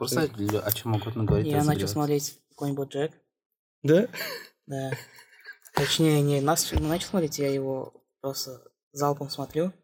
[0.00, 0.22] Просто
[0.64, 1.52] о чем угодно говорить.
[1.52, 3.12] Я начал смотреть какой-нибудь Джек.
[3.82, 4.08] Да?
[4.66, 4.92] Да.
[5.74, 9.74] Точнее, не нас- не начал смотреть, я его просто залпом смотрю.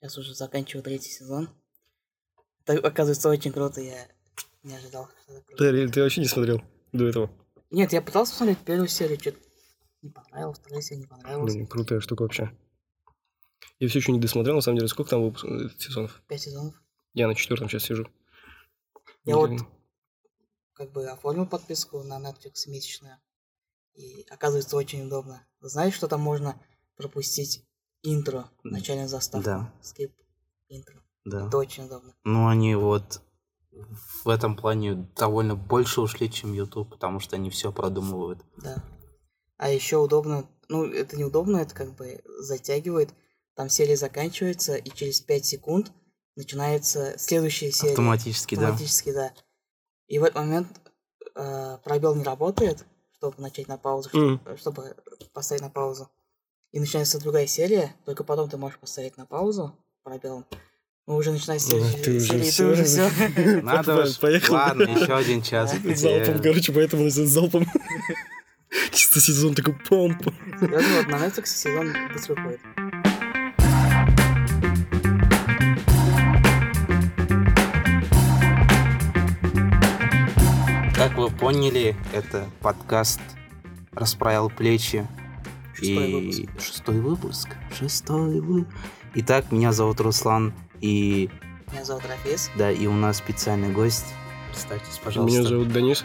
[0.00, 1.48] Сейчас уже заканчиваю третий сезон.
[2.64, 4.08] Это, оказывается, очень круто, я
[4.64, 5.08] не ожидал.
[5.22, 5.62] что это круто.
[5.62, 6.60] Да, Ри, ты вообще не смотрел
[6.92, 7.30] до этого.
[7.70, 9.38] Нет, я пытался посмотреть первую серию, что-то
[10.02, 11.54] не понравилось, вторая серия не понравилась.
[11.54, 12.50] Блин, крутая штука вообще.
[13.78, 16.20] Я все еще не досмотрел, на самом деле, сколько там выпусков э, сезонов.
[16.26, 16.74] Пять сезонов.
[17.14, 18.08] Я на четвертом сейчас сижу.
[19.26, 19.50] Я вот
[20.72, 23.18] как бы оформил подписку на Netflix месячную.
[23.94, 25.46] И оказывается очень удобно.
[25.60, 26.60] Знаешь, что там можно
[26.96, 27.66] пропустить
[28.02, 29.44] интро, начальную заставку?
[29.44, 29.72] Да.
[29.82, 30.12] Скип
[30.68, 31.02] интро.
[31.24, 31.46] Да.
[31.48, 32.14] Это очень удобно.
[32.24, 33.22] Ну, они вот
[34.24, 38.44] в этом плане довольно больше ушли, чем YouTube, потому что они все продумывают.
[38.58, 38.84] Да.
[39.56, 43.14] А еще удобно, ну, это неудобно, это как бы затягивает.
[43.54, 45.92] Там серия заканчивается, и через 5 секунд
[46.36, 47.92] начинается следующая серия.
[47.92, 48.62] Автоматически, да.
[48.68, 49.32] Автоматически, да.
[50.08, 50.68] И в этот момент
[51.34, 52.84] э, пробел не работает,
[53.16, 54.40] чтобы начать на паузу, Мгм.
[54.58, 54.94] чтобы,
[55.32, 56.08] поставить на паузу.
[56.72, 60.44] И начинается другая серия, только потом ты можешь поставить на паузу пробелом.
[61.06, 62.72] Ну, уже начинается Ну, следующая ты уже и ты всё.
[62.72, 63.10] уже все.
[63.62, 64.54] Надо уж- поехал.
[64.54, 65.72] Ладно, еще один час.
[65.82, 65.94] Да.
[65.94, 67.66] Залпом, короче, поэтому называют залпом.
[68.92, 70.22] Чисто сезон такой помп.
[70.60, 72.34] Серьезно, вот на Netflix сезон быстро
[81.06, 83.20] Как вы поняли, это подкаст
[83.92, 85.06] «Расправил плечи».
[85.72, 86.14] Шестой и...
[86.14, 86.60] выпуск.
[86.60, 87.48] Шестой выпуск.
[87.78, 88.76] Шестой выпуск.
[89.14, 91.30] Итак, меня зовут Руслан, и
[91.70, 92.50] Меня зовут Рафис.
[92.58, 94.06] да, и у нас специальный гость.
[94.50, 95.38] Представьтесь, пожалуйста.
[95.38, 96.04] Меня зовут Денис.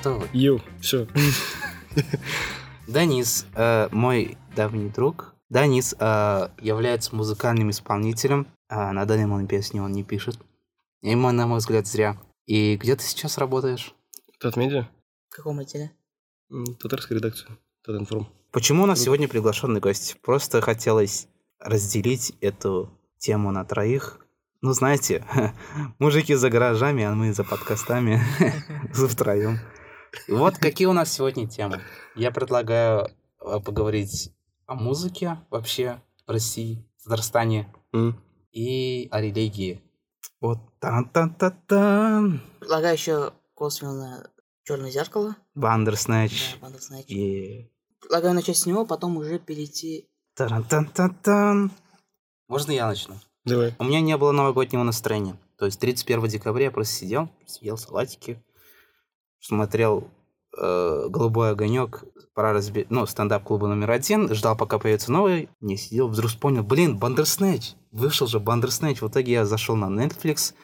[0.00, 0.26] Кто вы?
[0.32, 1.06] Йоу, все.
[2.88, 5.36] Денис, э, мой давний друг.
[5.50, 8.48] Денис э, является музыкальным исполнителем.
[8.68, 10.36] А на данный момент песни он не пишет.
[11.00, 12.16] И, на мой взгляд, зря.
[12.46, 13.94] И где ты сейчас работаешь?
[14.42, 14.88] Татмедиа.
[15.28, 15.92] В каком отделе?
[16.80, 17.56] Татарская редакция.
[17.84, 18.28] Татинформ.
[18.50, 20.18] Почему у нас сегодня приглашенный гость?
[20.20, 21.28] Просто хотелось
[21.60, 24.18] разделить эту тему на троих.
[24.60, 25.24] Ну, знаете,
[26.00, 28.20] мужики за гаражами, а мы за подкастами
[28.92, 29.60] за втроем.
[30.26, 31.80] Вот какие у нас сегодня темы.
[32.16, 34.32] Я предлагаю э, поговорить
[34.66, 37.72] о музыке вообще в России, в Татарстане
[38.50, 39.80] и о религии.
[40.40, 42.40] Вот тан-тан-тан-тан.
[42.58, 44.28] Предлагаю еще косвенно
[44.64, 45.36] Черное зеркало.
[45.54, 46.58] Бандерснэч.
[46.60, 47.06] Да, Bandersnatch.
[47.06, 50.08] И Предлагаю начать с него, потом уже перейти.
[50.34, 51.70] Таран-тан-тан-тан.
[52.48, 53.14] Можно я начну?
[53.44, 53.74] Давай.
[53.78, 55.36] У меня не было новогоднего настроения.
[55.56, 58.42] То есть 31 декабря я просто сидел, съел салатики,
[59.40, 60.08] смотрел
[60.58, 62.86] э, «Голубой огонек», пора разби...
[62.90, 68.26] ну, стендап-клуба номер один, ждал, пока появится новый, не сидел, вдруг вспомнил, блин, Бандерснэч, вышел
[68.26, 69.00] же Бандерснэч.
[69.00, 70.54] В итоге я зашел на Netflix,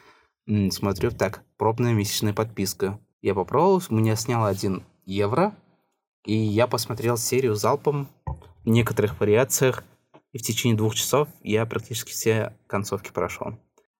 [0.71, 2.99] смотрю, так, пробная месячная подписка.
[3.21, 5.55] Я попробовал, у меня сняло 1 евро,
[6.25, 8.07] и я посмотрел серию залпом
[8.63, 9.83] в некоторых вариациях,
[10.31, 13.57] и в течение двух часов я практически все концовки прошел.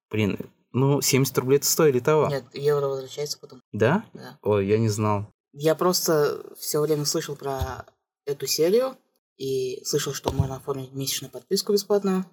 [0.10, 0.38] Блин,
[0.72, 2.28] ну, 70 рублей это стоили того.
[2.28, 3.62] Нет, евро возвращается потом.
[3.72, 4.06] Да?
[4.14, 4.38] Да.
[4.44, 5.34] Ой, я не знал.
[5.52, 7.86] Я просто все время слышал про
[8.26, 8.96] эту серию
[9.38, 12.26] и слышал, что можно оформить месячную подписку бесплатную.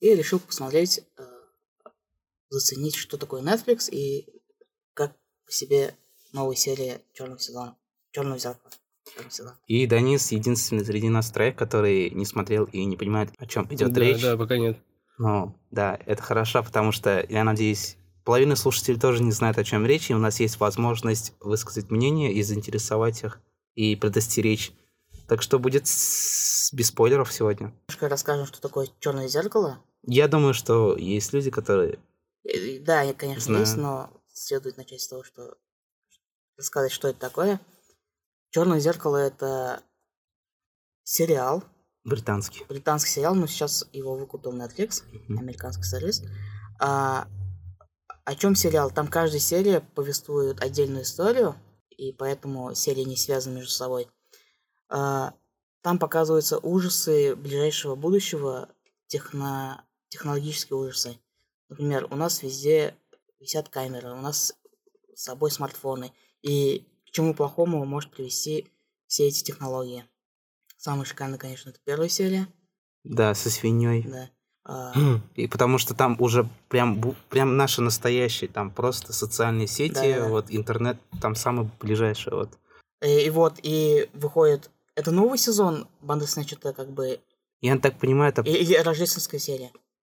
[0.00, 1.22] И решил посмотреть, э,
[2.48, 4.42] заценить, что такое Netflix и
[4.94, 5.14] как
[5.48, 5.94] себе
[6.32, 7.76] новая серия черного сезона.
[8.12, 8.70] Черного зеркала.
[9.12, 9.58] Черного сезона.
[9.66, 13.92] И Денис единственный среди нас троих, который не смотрел и не понимает, о чем идет
[13.92, 14.22] да, речь.
[14.22, 14.78] да, пока нет.
[15.18, 19.84] Ну, да, это хорошо, потому что, я надеюсь, половина слушателей тоже не знает, о чем
[19.86, 23.40] речь, и у нас есть возможность высказать мнение и заинтересовать их,
[23.74, 24.72] и предостеречь.
[25.28, 27.72] Так что будет с- без спойлеров сегодня.
[27.88, 29.78] Немножко расскажем, что такое черное зеркало.
[30.04, 31.98] Я думаю, что есть люди, которые...
[32.44, 33.60] Э, Да, конечно, Знаю.
[33.60, 35.56] есть, но следует начать с того, что
[36.56, 37.60] рассказать, что это такое.
[38.50, 39.82] Черное зеркало это
[41.04, 41.64] сериал,
[42.04, 42.66] Британские.
[42.66, 45.38] британский сериал, но сейчас его выкупил Netflix, Мгм.
[45.38, 46.22] американский сервис.
[46.80, 47.28] А,
[48.24, 48.90] о чем сериал?
[48.90, 51.54] Там каждая серия повествует отдельную историю,
[51.90, 54.08] и поэтому серии не связаны между собой.
[54.88, 55.34] А,
[55.82, 58.68] там показываются ужасы ближайшего будущего,
[59.06, 59.84] техно...
[60.08, 61.18] технологические ужасы.
[61.68, 62.96] Например, у нас везде
[63.40, 64.54] висят камеры, у нас
[65.14, 66.12] с собой смартфоны.
[66.42, 68.70] И к чему плохому может привести
[69.06, 70.04] все эти технологии.
[70.76, 72.48] Самый шикарный, конечно, это первая серия.
[73.04, 74.02] Да, со свиньей.
[74.02, 74.30] Да.
[74.64, 74.92] А,
[75.34, 80.28] И потому что там уже прям, прям наши настоящие, там просто социальные сети, Да-да-да.
[80.28, 82.50] вот интернет, там самый ближайший, вот.
[83.04, 84.70] и, и вот, и выходит...
[84.94, 87.18] Это новый сезон Бандерснэч, это как бы...
[87.60, 89.72] Я так понимаю, это Или рождественская серия.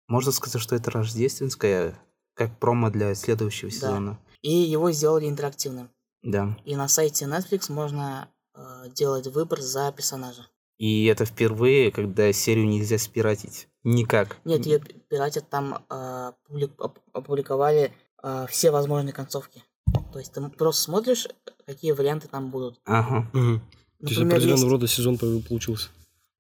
[0.08, 2.00] можно сказать, что это рождественская,
[2.36, 3.76] как промо для следующего Да.
[3.76, 4.20] сезона.
[4.42, 5.90] И его сделали интерактивным.
[6.28, 6.58] Да.
[6.66, 10.46] И на сайте Netflix можно э, делать выбор за персонажа.
[10.78, 13.68] И это впервые, когда серию нельзя спиратить.
[13.84, 14.38] Никак.
[14.46, 19.64] Нет, ее пиратят там э, публи- оп- опубликовали э, все возможные концовки.
[20.12, 21.28] То есть ты просто смотришь,
[21.66, 22.80] какие варианты там будут.
[22.86, 23.28] Ага.
[23.34, 23.60] Мгм.
[23.62, 25.90] То есть Например, определенного есть- рода сезон по- получился.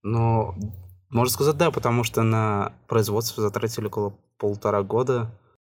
[0.03, 0.53] Но
[1.09, 5.31] можно сказать да, потому что на производство затратили около полтора года.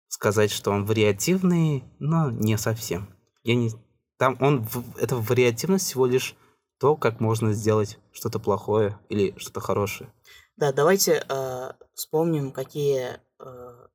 [0.08, 3.14] Сказать, что он вариативный, но не совсем.
[3.44, 3.70] Я не...
[4.18, 4.66] Там он...
[4.98, 6.36] Это вариативность всего лишь
[6.78, 10.12] то, как можно сделать что-то плохое или что-то хорошее.
[10.56, 13.86] Да, давайте э, вспомним, какие э,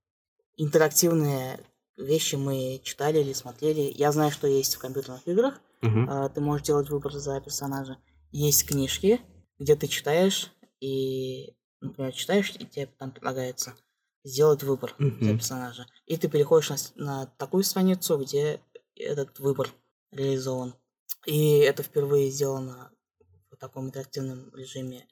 [0.57, 1.59] интерактивные
[1.97, 3.91] вещи мы читали или смотрели.
[3.95, 5.61] Я знаю, что есть в компьютерных играх.
[5.81, 6.09] Мгм.
[6.09, 7.97] Э, ты можешь делать выбор за персонажа.
[8.31, 9.21] Есть книжки,
[9.59, 13.75] где ты читаешь, и, например, читаешь, и тебе там предлагается
[14.23, 15.37] сделать выбор за Мгм.
[15.37, 15.85] персонажа.
[16.05, 18.61] И ты переходишь на, на такую страницу, где
[18.95, 19.69] этот выбор
[20.15, 20.75] реализован.
[21.25, 22.91] И это впервые сделано
[23.51, 25.07] в таком интерактивном режиме.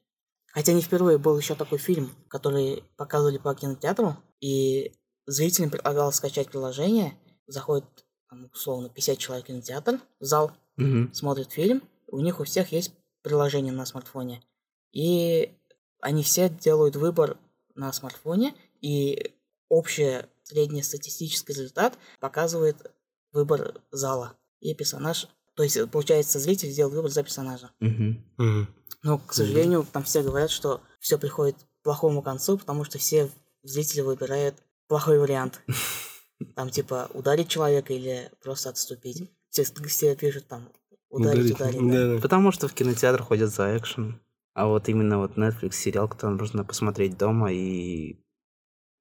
[0.48, 4.94] Хотя не впервые был еще такой фильм, который показывали по кинотеатру, и
[5.26, 7.18] зрителям предлагалось скачать приложение,
[7.48, 7.86] заходит,
[8.30, 11.14] там, условно, 50 человек в кинотеатр, в зал, Мгм.
[11.14, 14.44] смотрят фильм, у них у всех есть приложение на смартфоне.
[14.92, 15.56] И
[16.02, 17.38] они все делают выбор
[17.76, 19.34] на смартфоне, и
[19.70, 22.92] общий среднестатистический результат показывает
[23.32, 24.36] выбор зала.
[24.62, 27.72] И персонаж, то есть, получается, зритель сделал выбор за персонажа.
[27.80, 28.24] Мгм.
[28.38, 28.68] Мгм.
[29.04, 33.30] Но, к сожалению, там все говорят, что все приходит к плохому концу, потому что все
[33.64, 34.56] зрители выбирают
[34.88, 35.62] плохой вариант.
[36.56, 39.30] Там типа ударить человека или просто отступить.
[39.50, 40.70] Все, все пишут там
[41.10, 41.78] ударить, ударить.
[41.78, 41.94] да.
[41.94, 42.22] Да, да.
[42.22, 44.20] Потому что в кинотеатр ходят за экшен.
[44.54, 48.26] А вот именно вот Netflix сериал, который нужно посмотреть дома и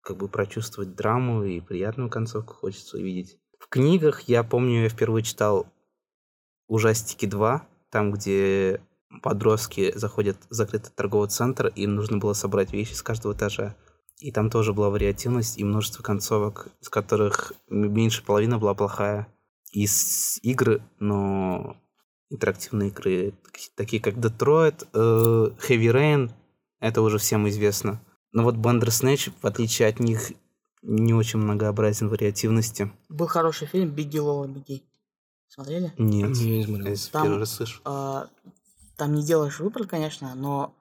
[0.03, 3.39] как бы прочувствовать драму и приятную концовку хочется увидеть.
[3.71, 5.67] Книгах я помню, я впервые читал
[6.67, 8.81] «Ужастики 2», там, где
[9.23, 13.77] подростки заходят в закрытый торговый центр, им нужно было собрать вещи с каждого этажа.
[14.19, 19.29] И там тоже была вариативность и множество концовок, из которых меньше половины была плохая.
[19.73, 21.77] Из игры, но
[22.29, 26.31] интерактивные игры, таки- такие как Detroit, э, Heavy Rain,
[26.81, 28.01] это уже всем известно.
[28.33, 30.33] Но вот Bandersnatch, в отличие от них,
[30.83, 32.93] не очень многообразен в вариативности.
[33.09, 34.85] Был хороший фильм «Беги, Лола, беги».
[35.49, 35.93] Смотрели?
[35.99, 36.37] Нет.
[36.37, 36.97] Я не смотрел.
[37.13, 37.81] Там- первый раз слышу.
[37.85, 38.29] А,
[38.97, 40.75] там не делаешь выбор, конечно, но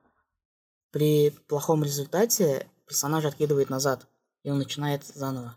[0.91, 4.07] при плохом результате персонаж откидывает назад,
[4.43, 5.55] и он начинает заново.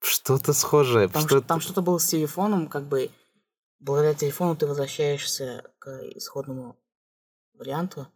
[0.00, 1.08] Что-то схожее.
[1.08, 3.10] Там, что там что-то было с телефоном, как бы
[3.78, 6.76] благодаря телефону ты возвращаешься к исходному
[7.54, 8.08] варианту.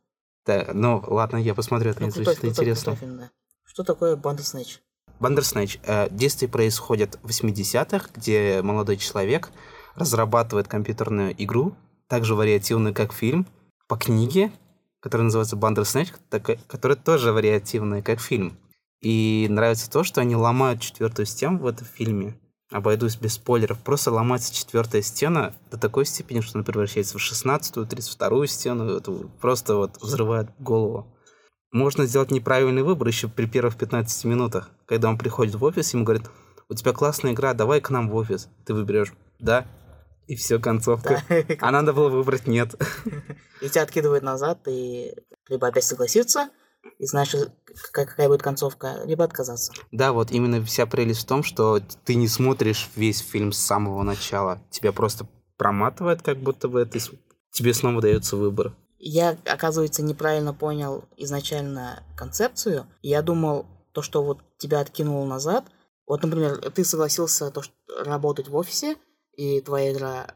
[0.46, 2.92] Да, ну ладно, я посмотрю, это Ну, мне крутой, звучит крутой, интересно.
[2.92, 3.30] крутой фильм, да.
[3.64, 4.80] Что такое Бандерснэч?
[5.20, 5.78] Бандерснэч.
[5.84, 9.50] Э, действие происходит в 80-х, где молодой человек
[9.94, 11.74] разрабатывает компьютерную игру,
[12.08, 13.46] также вариативную, как фильм,
[13.88, 14.52] по книге,
[15.00, 16.12] которая называется Бандерснэч,
[16.66, 18.58] которая тоже вариативная, как фильм.
[19.00, 22.38] И нравится то, что они ломают четвертую стену в этом фильме.
[22.72, 23.78] Обойдусь без спойлеров.
[23.78, 28.96] Просто ломается четвертая стена до такой степени, что она превращается в 16-ю, 32-ю стену.
[28.96, 31.06] Это просто вот взрывает голову.
[31.76, 34.70] Можно сделать неправильный выбор еще при первых 15 минутах.
[34.86, 36.30] Когда он приходит в офис, ему говорят,
[36.70, 38.48] у тебя классная игра, давай к нам в офис.
[38.64, 39.66] Ты выберешь «да»,
[40.26, 41.22] и все, концовка.
[41.28, 41.44] Да.
[41.60, 42.74] А надо было выбрать «нет».
[43.60, 45.12] И тебя откидывает назад, и
[45.50, 46.48] либо опять согласиться,
[46.98, 47.34] и знаешь,
[47.92, 49.74] какая, какая будет концовка, либо отказаться.
[49.92, 54.02] Да, вот именно вся прелесть в том, что ты не смотришь весь фильм с самого
[54.02, 54.62] начала.
[54.70, 56.98] Тебя просто проматывает, как будто бы это...
[57.52, 58.74] Тебе снова дается выбор.
[59.08, 62.86] Я, оказывается, неправильно понял изначально концепцию.
[63.02, 65.64] Я думал, то, что вот тебя откинуло назад.
[66.08, 67.72] Вот, например, ты согласился то, что
[68.04, 68.96] работать в офисе,
[69.36, 70.26] и твоя игра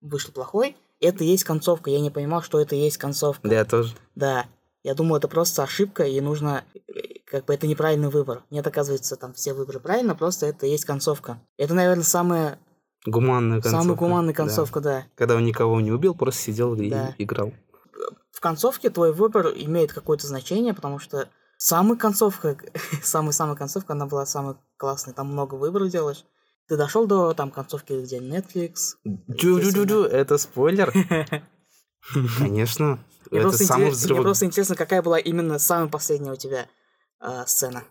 [0.00, 0.76] вышла плохой.
[1.00, 1.90] Это и есть концовка.
[1.90, 3.48] Я не понимал, что это и есть концовка.
[3.48, 3.94] Да, я тоже.
[4.14, 4.46] Да.
[4.84, 6.62] Я думал, это просто ошибка, и нужно...
[7.26, 8.44] Как бы это неправильный выбор.
[8.50, 11.40] Нет, оказывается, там все выборы правильно, просто это и есть концовка.
[11.56, 12.60] Это, наверное, самая,
[13.06, 13.82] Гуманная концовка.
[13.82, 14.36] самая гуманная да.
[14.36, 15.04] концовка, да.
[15.16, 17.14] Когда он никого не убил, просто сидел и Да.
[17.18, 17.52] играл.
[18.40, 21.28] В концовке твой выбор имеет какое-то значение, потому что
[21.58, 22.56] самая концовка,
[23.02, 25.12] самая-самая концовка, она была самой классной.
[25.12, 26.24] Там много выборов делаешь.
[26.66, 28.94] Ты дошел до там концовки, где Netflix.
[29.04, 30.90] Дю-дю-дю-дю, это спойлер?
[32.38, 32.98] Конечно.
[33.30, 34.16] Мне Это просто, самый интерес- взрыв.
[34.16, 36.66] мне просто интересно, какая была именно самая последняя у тебя
[37.18, 37.84] а, сцена.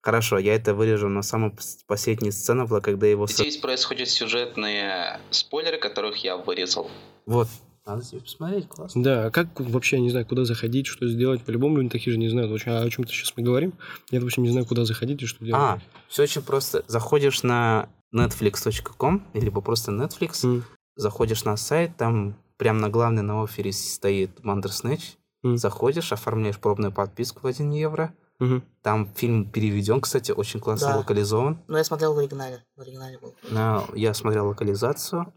[0.00, 3.26] Хорошо, я это вырежу, но самая пос- последняя сцена была, когда его...
[3.26, 6.90] Здесь происходят сюжетные спойлеры, которых я вырезал.
[7.26, 7.48] Вот.
[7.86, 9.02] Надо себе посмотреть, классно.
[9.02, 11.42] Да, а как вообще, я не знаю, куда заходить, что сделать?
[11.42, 12.50] По-любому люди такие же не знают.
[12.52, 13.72] Очень, о чем-то сейчас мы говорим.
[14.10, 15.60] Я, допустим, не знаю, куда заходить и что делать.
[15.62, 16.84] А, все очень просто.
[16.88, 20.44] Заходишь на netflix.com, либо просто Netflix.
[20.44, 20.64] М,
[20.96, 25.16] Заходишь на сайт, там прям на главной на офере стоит Bandersnatch.
[25.42, 28.12] м, Заходишь, оформляешь пробную подписку в 1 евро.
[28.38, 28.62] мгм.
[28.82, 30.96] Там фильм переведен, кстати, очень классно Да.
[30.98, 31.58] локализован.
[31.68, 32.62] Но я смотрел в оригинале.
[32.76, 33.34] В оригинале был.
[33.50, 35.32] На- Я смотрел локализацию,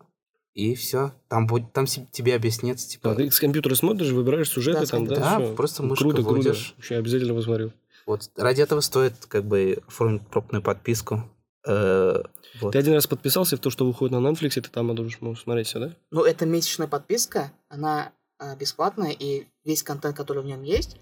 [0.53, 1.13] и все.
[1.29, 3.11] Там, будет, там тебе объяснится, типа...
[3.11, 5.15] А ты с компьютера смотришь, выбираешь сюжеты Да, там, да?
[5.15, 5.55] Да, всё?
[5.55, 6.35] просто мышкой Круто, круто.
[6.49, 6.73] вводишь.
[6.77, 7.71] Вообще обязательно посмотрю.
[8.05, 11.23] Вот ради этого стоит как бы оформить пробную подписку.
[11.65, 12.21] Э,
[12.61, 12.73] вот.
[12.73, 15.67] Ты один раз подписался в то, что выходит на Netflix, и ты там можешь смотреть
[15.67, 15.91] все, да?
[16.11, 20.97] Ну, это месячная подписка, она а, бесплатная, и весь контент, который в нем есть,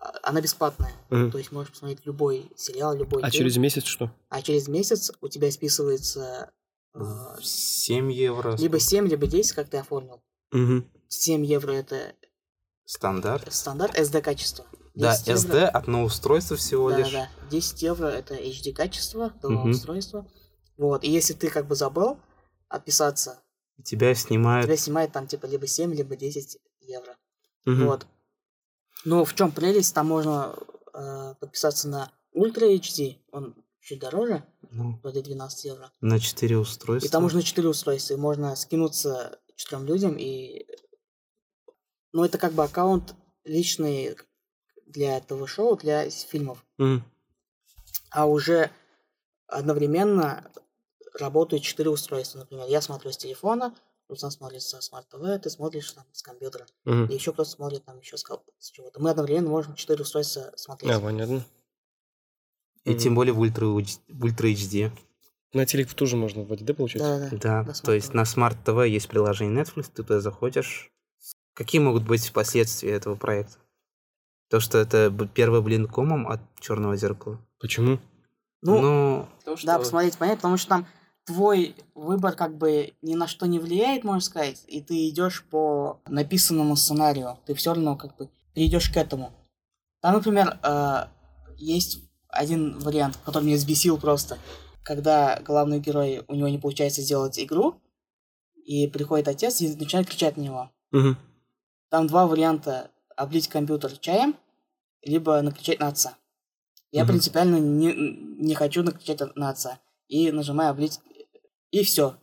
[0.00, 0.92] а, она бесплатная.
[1.10, 1.30] Мгм.
[1.30, 3.44] То есть можешь посмотреть любой сериал, любой А фильм.
[3.44, 4.10] через месяц что?
[4.28, 6.50] А через месяц у тебя списывается
[7.40, 8.56] 7 евро.
[8.56, 10.22] либо 7, либо 10, как ты оформил.
[10.50, 10.90] Мгм.
[11.08, 12.14] 7 евро это
[12.84, 13.52] Стандарт.
[13.52, 14.66] стандарт SD качество.
[14.94, 17.10] Да, 10 евро- SD одно устройство всего да, лишь.
[17.12, 19.70] да, 10 евро это HD качество до Мгм.
[19.70, 20.30] устройства.
[20.76, 21.02] Вот.
[21.04, 22.18] И если ты как бы забыл
[22.68, 23.42] отписаться,
[23.84, 24.66] Тебя снимают.
[24.66, 27.16] тебя снимает там типа либо 7, либо 10 евро.
[27.64, 27.86] Мгм.
[27.86, 28.06] Вот.
[29.04, 29.94] Но в чем прелесть?
[29.94, 30.54] Там можно
[30.94, 35.90] э, подписаться на Ultra HD, он чуть дороже, ну, вроде 12 евро.
[36.00, 37.06] на 4 устройства.
[37.06, 40.66] И там можно 4 устройства, и можно скинуться четырем людям, и...
[42.12, 44.16] Ну, это как бы аккаунт личный
[44.86, 46.64] для этого шоу, для фильмов.
[46.78, 47.04] Мгм.
[48.10, 48.70] А уже
[49.46, 50.50] одновременно
[51.14, 52.40] работают четыре устройства.
[52.40, 53.74] Например, я смотрю с телефона,
[54.08, 56.66] Руслан смотрит со смарт ТВ, ты смотришь там с компьютера.
[56.84, 57.06] Мгм.
[57.06, 58.24] И еще кто-то смотрит там еще с,
[58.58, 59.00] с чего-то.
[59.00, 60.92] Мы одновременно можем четыре устройства смотреть.
[60.92, 61.44] А, понятно.
[62.84, 64.90] И тем более в Ultra, H- в Ultra HD.
[65.52, 67.28] На телек тоже можно вводить, да, получается?
[67.30, 67.62] Да, да.
[67.64, 70.90] Да, то есть на Smart TV есть приложение Netflix, ты туда заходишь.
[71.54, 73.58] Какие могут быть последствия этого проекта?
[74.48, 77.38] То, что это первый блин комом от черного зеркала.
[77.60, 77.98] Почему?
[78.62, 78.80] Ну,
[79.46, 80.86] Ну, да, посмотреть, понять, потому что там
[81.24, 86.00] твой выбор как бы ни на что не влияет, можно сказать, и ты идешь по
[86.08, 87.38] написанному сценарию.
[87.46, 89.32] Ты все равно как бы придешь к этому.
[90.00, 91.06] Там, например, э,
[91.56, 92.00] есть
[92.32, 94.38] один вариант, который меня взбесил просто.
[94.82, 97.80] Когда главный герой, у него не получается сделать игру,
[98.64, 100.70] и приходит отец и начинает кричать на него.
[100.90, 101.16] Мгм.
[101.90, 102.90] Там два варианта.
[103.14, 104.34] Облить компьютер чаем,
[105.02, 106.16] либо накричать на отца.
[106.90, 107.08] Я Мгм.
[107.08, 109.78] принципиально не, не хочу накричать на отца.
[110.08, 111.00] И нажимаю облить.
[111.70, 112.16] И все.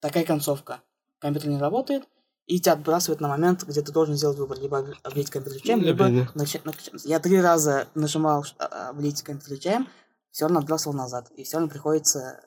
[0.00, 0.82] Такая концовка.
[1.18, 2.04] Компьютер не работает,
[2.48, 4.58] и тебя отбрасывает на момент, где ты должен сделать выбор.
[4.58, 6.30] Либо об- облить компьютер чаем, либо Обидно.
[6.34, 6.62] начать.
[7.04, 9.86] Я три раза нажимал ш- а, облить компьютер чаем,
[10.30, 11.30] все равно отбрасывал назад.
[11.36, 12.40] И все равно приходится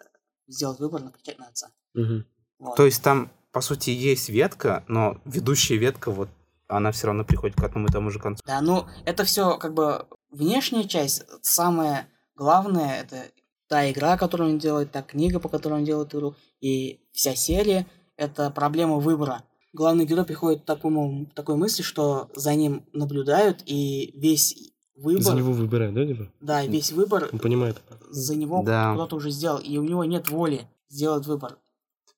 [0.48, 1.70] сделать выбор, накричать на отца.
[1.94, 2.26] Мгм.
[2.60, 2.76] Вот.
[2.76, 6.30] то есть там, по сути, есть ветка, но ведущая ветка, вот,
[6.68, 8.42] она все равно приходит к одному и тому же концу.
[8.46, 11.26] Да, ну это все как бы внешняя часть.
[11.42, 13.26] Самое главное это
[13.68, 17.86] та игра, которую он делает, та книга, по которой он делает игру, и вся серия
[18.16, 19.44] это проблема выбора.
[19.74, 25.34] Главный герой приходит к такому, такой мысли, что за ним наблюдают, и весь выбор, За
[25.36, 26.28] него выбирают, да, типа?
[26.42, 27.82] да, весь выбор Он понимает.
[28.10, 28.94] за него Да.
[28.94, 31.58] кто-то уже сделал, и у него нет воли сделать выбор.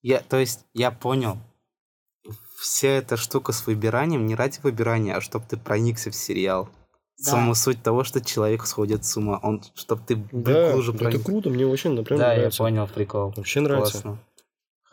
[0.02, 1.38] Я, то есть, я понял.
[2.60, 6.70] Вся эта штука с выбиранием не ради выбирания, а чтобы ты проникся в сериал.
[7.20, 7.32] Да.
[7.32, 9.40] Саму суть того, что человек сходит с ума.
[9.44, 11.24] Он, чтобы ты Да, глубже это проник.
[11.24, 12.58] круто, мне очень например, Да, я нравится.
[12.58, 13.34] понял прикол.
[13.36, 13.92] Вообще нравится.
[14.02, 14.20] Классно.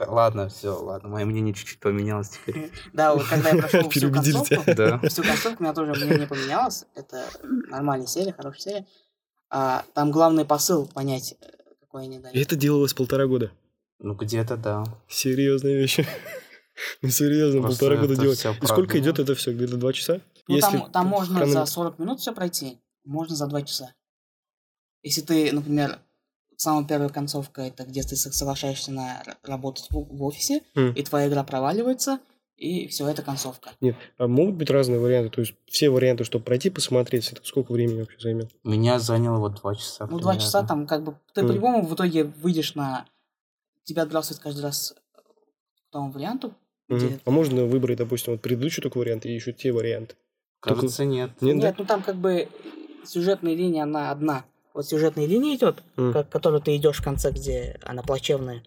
[0.06, 1.08] Ладно, все, ладно.
[1.10, 2.70] Мое мнение чуть-чуть поменялось теперь.
[2.92, 4.98] Да, вот когда я прошел всю концовку, Да.
[5.08, 6.86] всю концовку у меня тоже мнение поменялось.
[6.94, 7.28] Это
[7.68, 8.86] нормальная серия, хорошая серия.
[9.50, 11.46] А, там главный посыл понять, э,
[11.80, 12.34] какой они дали.
[12.34, 13.50] И это делалось полтора года.
[13.98, 14.84] Ну, где-то да.
[15.08, 16.06] Серьезные вещи.
[17.02, 18.42] Ну, серьезно, Просто полтора года делать.
[18.62, 19.52] И сколько идет это все?
[19.52, 20.22] Где-то два часа?
[20.48, 23.92] Ну, Если там, там можно хрономет- за 40 минут все пройти, можно за 2 часа.
[25.02, 25.98] Если ты, например,
[26.60, 30.92] самая первая концовка, это где ты со- соглашаешься на работать в, в офисе, М.
[30.92, 32.20] и твоя игра проваливается,
[32.56, 33.70] и все, это концовка.
[33.80, 35.30] Нет, а могут быть разные варианты?
[35.30, 38.50] То есть все варианты, чтобы пройти, посмотреть, это сколько времени вообще займет?
[38.62, 40.06] Меня заняло вот два часа.
[40.10, 41.48] Ну, два часа там, как бы, ты Мгм.
[41.48, 43.06] по-любому в итоге выйдешь на...
[43.84, 44.94] Тебя отбрасывают каждый раз
[45.88, 46.54] к тому варианту,
[46.88, 46.98] Мгм.
[46.98, 47.20] где...
[47.24, 50.16] А можно выбрать, допустим, вот предыдущий только вариант и еще те варианты?
[50.60, 51.30] Кажется, нет.
[51.40, 52.48] Нет, Нет, ну там как бы
[53.06, 54.44] сюжетная линия, она одна.
[54.80, 56.14] Вот сюжетная линия идет, М.
[56.14, 58.62] к которой ты идешь в конце, где она плачевная,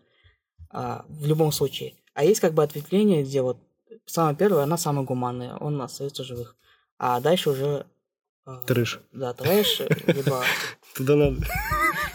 [0.69, 1.95] а, в любом случае.
[2.13, 3.57] А есть как бы ответвление, где вот
[4.05, 6.55] самая первая, она самая гуманная, он остается живых.
[6.99, 7.87] А дальше уже...
[8.45, 8.99] а, Трэш.
[9.11, 10.43] Да, трэш, либо...
[10.95, 11.37] Туда надо.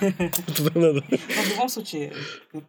[0.57, 1.03] Туда надо.
[1.11, 2.13] Ну, в любом случае,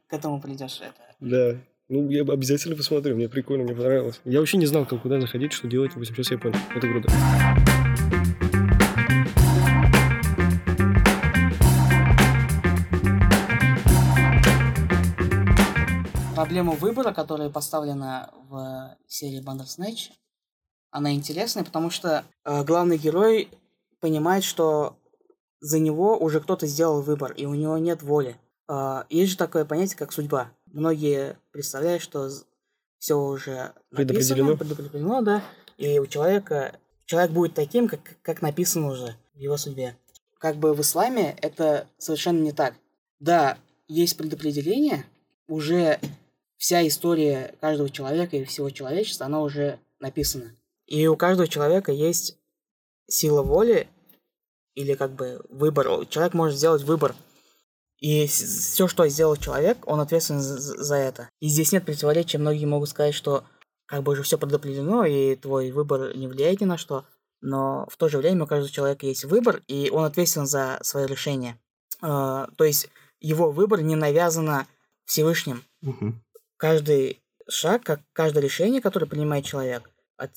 [0.08, 0.82] к этому придешь.
[0.82, 1.16] Это...
[1.20, 1.60] Да.
[1.90, 4.20] Ну, я обязательно посмотрю, мне прикольно, мне понравилось.
[4.26, 5.94] Я вообще не знал, как куда заходить, что делать.
[5.94, 6.58] В общем, сейчас я понял.
[6.76, 7.12] Это круто.
[16.50, 20.10] Проблема выбора, которая поставлена в серии Bandersnatch,
[20.90, 23.50] она интересная, потому что э, главный герой
[24.00, 24.98] понимает, что
[25.60, 28.36] за него уже кто-то сделал выбор, и у него нет воли.
[28.68, 30.50] Э, есть же такое понятие, как судьба.
[30.66, 32.28] Многие представляют, что
[32.98, 34.54] все уже Предопределено.
[34.54, 35.44] написано, предопределено, да,
[35.78, 36.74] и у человека
[37.06, 39.96] человек будет таким, как, как написано уже в его судьбе.
[40.40, 42.74] Как бы в исламе это совершенно не так.
[43.20, 45.06] Да, есть предопределение,
[45.48, 46.00] уже
[46.60, 50.56] вся история каждого человека и всего человечества, она уже написана.
[50.86, 52.38] И у каждого человека есть
[53.08, 53.88] сила воли
[54.76, 56.06] или как бы выбор.
[56.08, 57.16] Человек может сделать выбор.
[58.00, 61.30] И все, что сделал человек, он ответственен за, за это.
[61.40, 62.38] И здесь нет противоречия.
[62.38, 63.44] Многие могут сказать, что
[63.86, 67.06] как бы уже все предопределено, и твой выбор не влияет ни на что.
[67.42, 71.08] Но в то же время у каждого человека есть выбор, и он ответственен за свое
[71.08, 71.58] решение.
[72.02, 72.90] Э, то есть
[73.20, 74.68] его выбор не навязано
[75.06, 75.64] Всевышним.
[75.82, 76.14] Угу.
[76.60, 79.90] Каждый шаг, как каждое решение, которое принимает человек,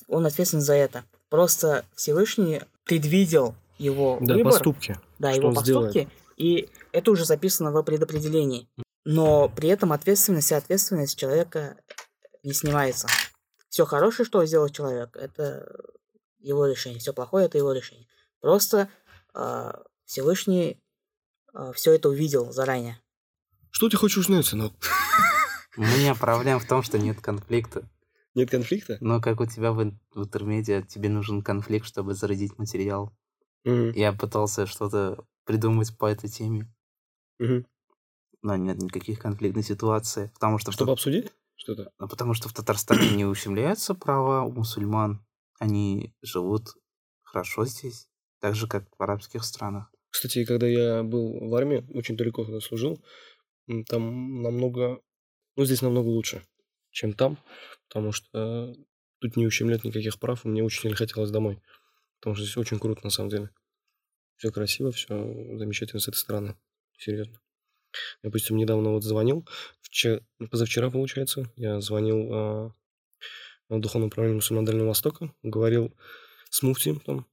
[0.07, 1.03] он ответственен за это.
[1.29, 4.97] Просто Всевышний предвидел его Да, выбор, поступки.
[5.19, 5.93] да, что его он сделает.
[5.93, 8.69] поступки, и это уже записано в предопределении.
[9.03, 11.75] Но при этом ответственность и ответственность человека
[12.41, 13.07] не снимается.
[13.67, 15.67] Все хорошее, что сделал человек, это
[16.39, 16.99] его решение.
[16.99, 18.07] Все плохое, это его решение.
[18.39, 18.87] Просто
[19.33, 20.79] а, Всевышний
[21.73, 22.97] все это увидел заранее.
[23.71, 24.71] Что ты хочешь узнать, сынок?
[25.77, 27.89] У меня проблема в том, что нет конфликта.
[28.35, 28.97] Нет конфликта?
[28.99, 33.11] Но как у тебя в, в интермедиа, тебе нужен конфликт, чтобы зародить материал.
[33.63, 36.67] Мгм, Я пытался что-то придумать по этой теме,
[37.39, 37.65] мгм.
[38.41, 40.29] но нет никаких конфликтных ситуаций.
[40.33, 41.91] Потому что, в Чтобы Тат- обсудить что-то?
[41.99, 45.25] ну, потому что в Татарстане не ущемляются права у мусульман.
[45.59, 46.69] Они живут
[47.23, 49.91] хорошо здесь, так же, как в арабских странах.
[50.09, 52.99] Кстати, когда я был в армии, очень далеко когда служил,
[53.87, 55.01] там намного,
[55.55, 56.43] ну, здесь намного лучше,
[56.91, 57.37] чем там,
[57.87, 58.75] потому что
[59.19, 61.61] тут не ущемляют никаких прав, и мне очень сильно хотелось домой,
[62.19, 63.49] потому что здесь очень круто, на самом деле.
[64.37, 65.15] Все красиво, все
[65.57, 66.55] замечательно с этой стороны,
[66.97, 67.39] серьезно.
[68.23, 69.47] Допустим, недавно вот звонил,
[69.81, 72.75] вчера, позавчера, получается, я звонил а,
[73.69, 75.95] в Духовное управление мусульман Дальнего Востока, говорил
[76.49, 77.27] с муфтием там,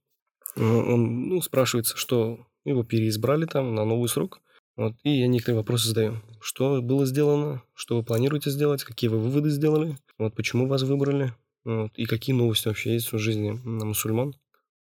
[0.55, 4.41] Э, он, ну, спрашивается, что его переизбрали там на новый срок.
[4.77, 6.21] Вот, и я некоторые вопросы задаю.
[6.39, 7.61] Что было сделано?
[7.73, 8.83] Что вы планируете сделать?
[8.83, 9.97] Какие вы выводы сделали?
[10.17, 11.33] Вот, почему вас выбрали?
[11.63, 14.33] Вот, и какие новости вообще есть в жизни на мусульман?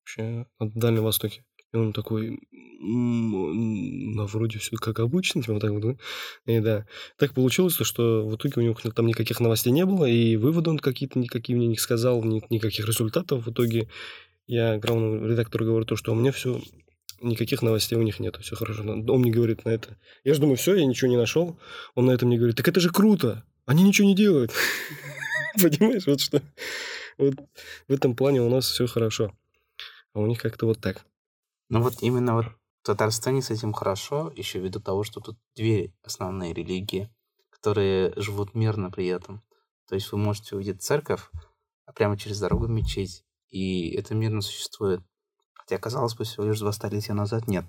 [0.02, 1.44] Вообще на Дальнем Востоке.
[1.72, 2.38] И он такой,
[2.80, 5.82] «М, ну, вроде все как обычно, типа вот так вот.
[5.82, 5.96] да?»
[6.46, 6.86] И да,
[7.18, 10.70] так получилось, то, что в итоге у него там никаких новостей не было, и выводы
[10.70, 13.46] он какие-то никакие мне не сказал, ни- никаких результатов.
[13.46, 13.88] В итоге
[14.46, 16.60] я главному редактору говорю то, что у меня все,
[17.20, 18.82] никаких новостей у них нет, все хорошо.
[18.82, 19.96] Он мне говорит на это.
[20.24, 21.58] Я же думаю, все, я ничего не нашел.
[21.94, 24.52] Он на это мне говорит, так это же круто, они ничего не делают.
[25.54, 26.42] Понимаешь, вот что.
[27.18, 27.34] Вот
[27.88, 29.32] в этом плане у нас все хорошо.
[30.14, 31.04] А у них как-то вот так.
[31.68, 35.92] Ну вот именно вот в Татарстане с этим хорошо, еще ввиду того, что тут две
[36.02, 37.10] основные религии,
[37.50, 39.42] которые живут мирно при этом.
[39.88, 41.22] То есть вы можете увидеть церковь,
[41.84, 45.02] а прямо через дорогу мечеть, и это мирно существует.
[45.68, 47.66] Хотя, казалось бы, всего лишь два столетия назад нет.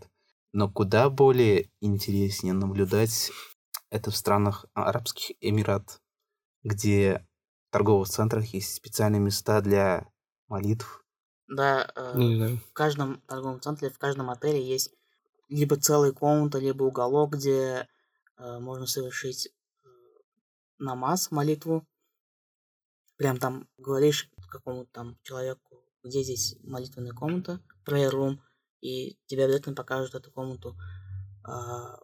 [0.54, 3.30] Но куда более интереснее наблюдать
[3.90, 6.02] это в странах Арабских Эмират,
[6.64, 7.28] где
[7.68, 10.08] в торговых центрах есть специальные места для
[10.48, 11.04] молитв.
[11.50, 12.58] Да, э, Не знаю.
[12.70, 14.94] в каждом торговом центре, в каждом отеле есть
[15.50, 17.86] либо целая комната, либо уголок, где
[18.38, 19.48] э, можно совершить
[19.84, 19.88] э,
[20.78, 21.86] намаз, молитву.
[23.18, 27.60] Прям там говоришь какому-то там человеку, где здесь молитвенная комната,
[27.90, 28.40] prayer room,
[28.82, 30.76] и тебе обязательно покажут эту комнату.
[31.44, 32.00] А,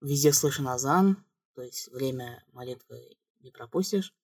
[0.00, 1.24] Везде слышен азан,
[1.54, 4.14] то есть время молитвы не пропустишь.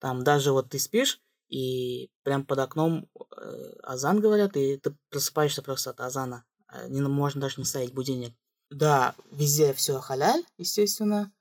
[0.00, 5.62] Там даже вот ты спишь, и прям под окном э, азан говорят, и ты просыпаешься
[5.62, 6.44] просто от азана.
[6.66, 8.34] А, Не, можно даже не ставить будильник.
[8.70, 11.32] Да, везде все халяль, естественно.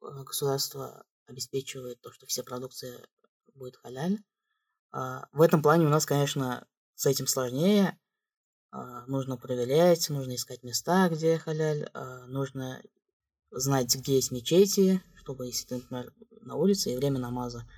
[0.00, 3.06] Государство обеспечивает то, что вся продукция
[3.54, 4.18] будет халяль.
[4.92, 7.98] А, В этом плане у нас, конечно, с этим сложнее.
[8.70, 12.82] А, Нужно проверять, нужно искать места, где халяль, а, нужно
[13.50, 17.68] знать, где есть мечети, чтобы, если ты, например, на улице и время намаза,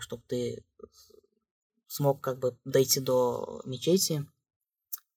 [0.00, 0.64] чтобы ты
[1.86, 4.26] смог как бы дойти до мечети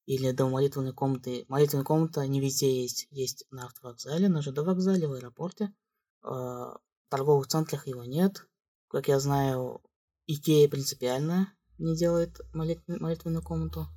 [0.05, 1.45] или до молитвенной комнаты.
[1.47, 3.07] Молитвенная комната не везде есть.
[3.11, 5.73] Есть на автовокзале, на ЖД вокзале, в аэропорте.
[6.21, 8.45] В торговых центрах его нет.
[8.87, 9.81] Как я знаю,
[10.27, 13.87] Икея принципиально не делает молит- молитвенную комнату.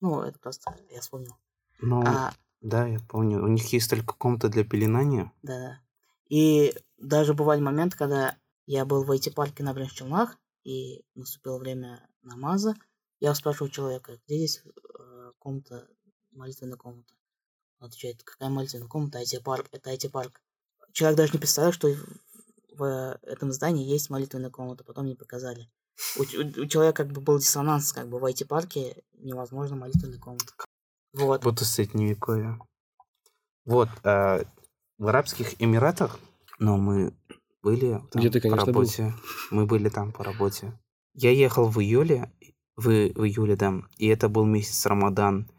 [0.00, 1.34] Ну, это просто я вспомнил.
[1.80, 3.42] Ну, А, да, я помню.
[3.42, 5.32] У них есть только комната для пеленания.
[5.42, 5.80] да, да.
[6.28, 12.06] И даже бывали моменты, когда я был в IT-парке на Блин Челнах, и наступило время
[12.22, 12.74] намаза,
[13.20, 15.88] я спрашиваю человека, где здесь э, комната,
[16.32, 17.14] молитвенная комната?
[17.80, 20.42] Он отвечает, какая молитвенная комната, IT-парк, это IT-парк.
[20.92, 21.88] Человек даже не представлял, что
[22.76, 25.70] в этом здании есть молитвенная комната, потом мне показали.
[26.16, 30.52] У, у, у человека как бы был диссонанс, как бы в IT-парке невозможно молитвенная комната.
[31.12, 31.42] Вот.
[31.42, 32.58] Будто средневековье.
[33.64, 34.44] Вот, э,
[34.98, 36.18] в Арабских Эмиратах,
[36.58, 37.14] но мы
[37.62, 39.02] были там Где ты, конечно, по работе.
[39.02, 39.58] Был.
[39.58, 40.78] Мы были там по работе.
[41.14, 42.32] Я ехал в июле,
[42.76, 45.50] в, в июле, да, и это был месяц Рамадан.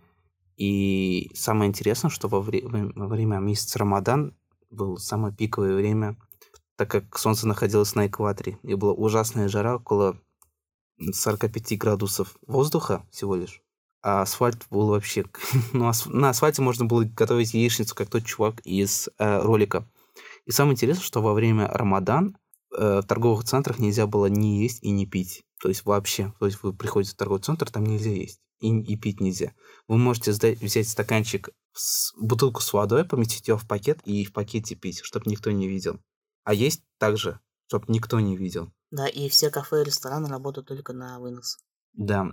[0.55, 4.35] И самое интересное, что во, вре- во время месяца Рамадан
[4.69, 6.17] был самое пиковое время,
[6.75, 10.19] так как солнце находилось на экваторе, и была ужасная жара, около
[10.99, 13.61] 45 градусов воздуха всего лишь.
[14.01, 15.25] А асфальт был вообще...
[15.73, 16.05] ну, ас...
[16.05, 19.89] На асфальте можно было готовить яичницу, как тот чувак из э, ролика.
[20.45, 22.37] И самое интересное, что во время Рамадан
[22.75, 25.43] э, в торговых центрах нельзя было ни есть и не пить.
[25.61, 26.33] То есть вообще.
[26.39, 28.39] То есть вы приходите в торговый центр, там нельзя есть.
[28.61, 29.53] И, и пить нельзя.
[29.87, 34.33] Вы можете сдать, взять стаканчик, с, бутылку с водой, поместить ее в пакет и в
[34.33, 35.99] пакете пить, чтобы никто не видел.
[36.43, 38.71] А есть также, чтобы никто не видел.
[38.91, 41.59] Да, и все кафе и рестораны работают только на вынос.
[41.93, 42.29] Да.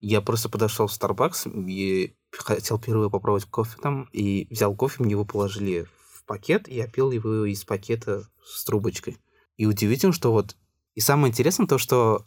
[0.00, 5.12] Я просто подошел в Starbucks и хотел первый попробовать кофе там, и взял кофе, мне
[5.12, 5.86] его положили
[6.26, 9.18] пакет, и я пил его из пакета с трубочкой.
[9.56, 10.56] И удивительно, что вот...
[10.94, 12.26] И самое интересное то, что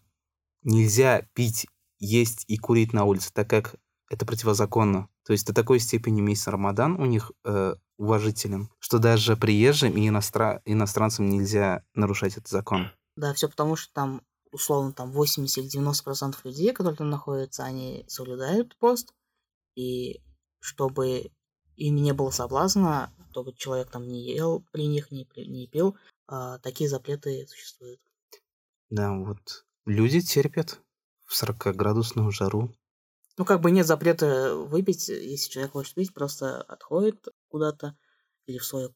[0.63, 1.67] нельзя пить,
[1.99, 3.75] есть и курить на улице, так как
[4.09, 5.09] это противозаконно.
[5.25, 10.07] То есть до такой степени месяц Рамадан у них э, уважителен, что даже приезжим и
[10.07, 10.61] иностран...
[10.65, 12.91] иностранцам нельзя нарушать этот закон.
[13.15, 17.63] Да, все потому, что там, условно, там 80 или 90 процентов людей, которые там находятся,
[17.63, 19.13] они соблюдают пост,
[19.75, 20.21] и
[20.59, 21.31] чтобы
[21.75, 25.97] им не было соблазна чтобы человек там не ел при них, не, не пил.
[26.27, 28.01] А, такие запреты существуют.
[28.89, 30.79] Да, вот люди терпят
[31.25, 32.75] в 40-градусную жару.
[33.37, 37.97] Ну, как бы нет запрета выпить, если человек хочет пить, просто отходит куда-то
[38.45, 38.93] или в свой,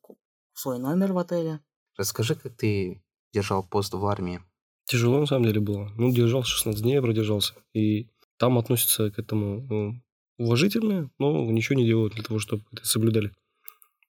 [0.54, 1.62] в свой номер в отеле.
[1.95, 3.02] Расскажи, как ты
[3.34, 4.41] держал пост в армии.
[4.86, 5.91] Тяжело, на самом деле, было.
[5.98, 7.54] Ну, держал 16 дней, продержался.
[7.74, 10.02] И там относятся к этому ну,
[10.38, 13.32] уважительно, но ничего не делают для того, чтобы это соблюдали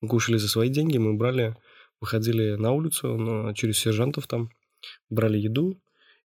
[0.08, 1.56] кушали за свои деньги, мы брали,
[2.00, 4.50] выходили на улицу на, через сержантов там,
[5.08, 5.80] брали еду,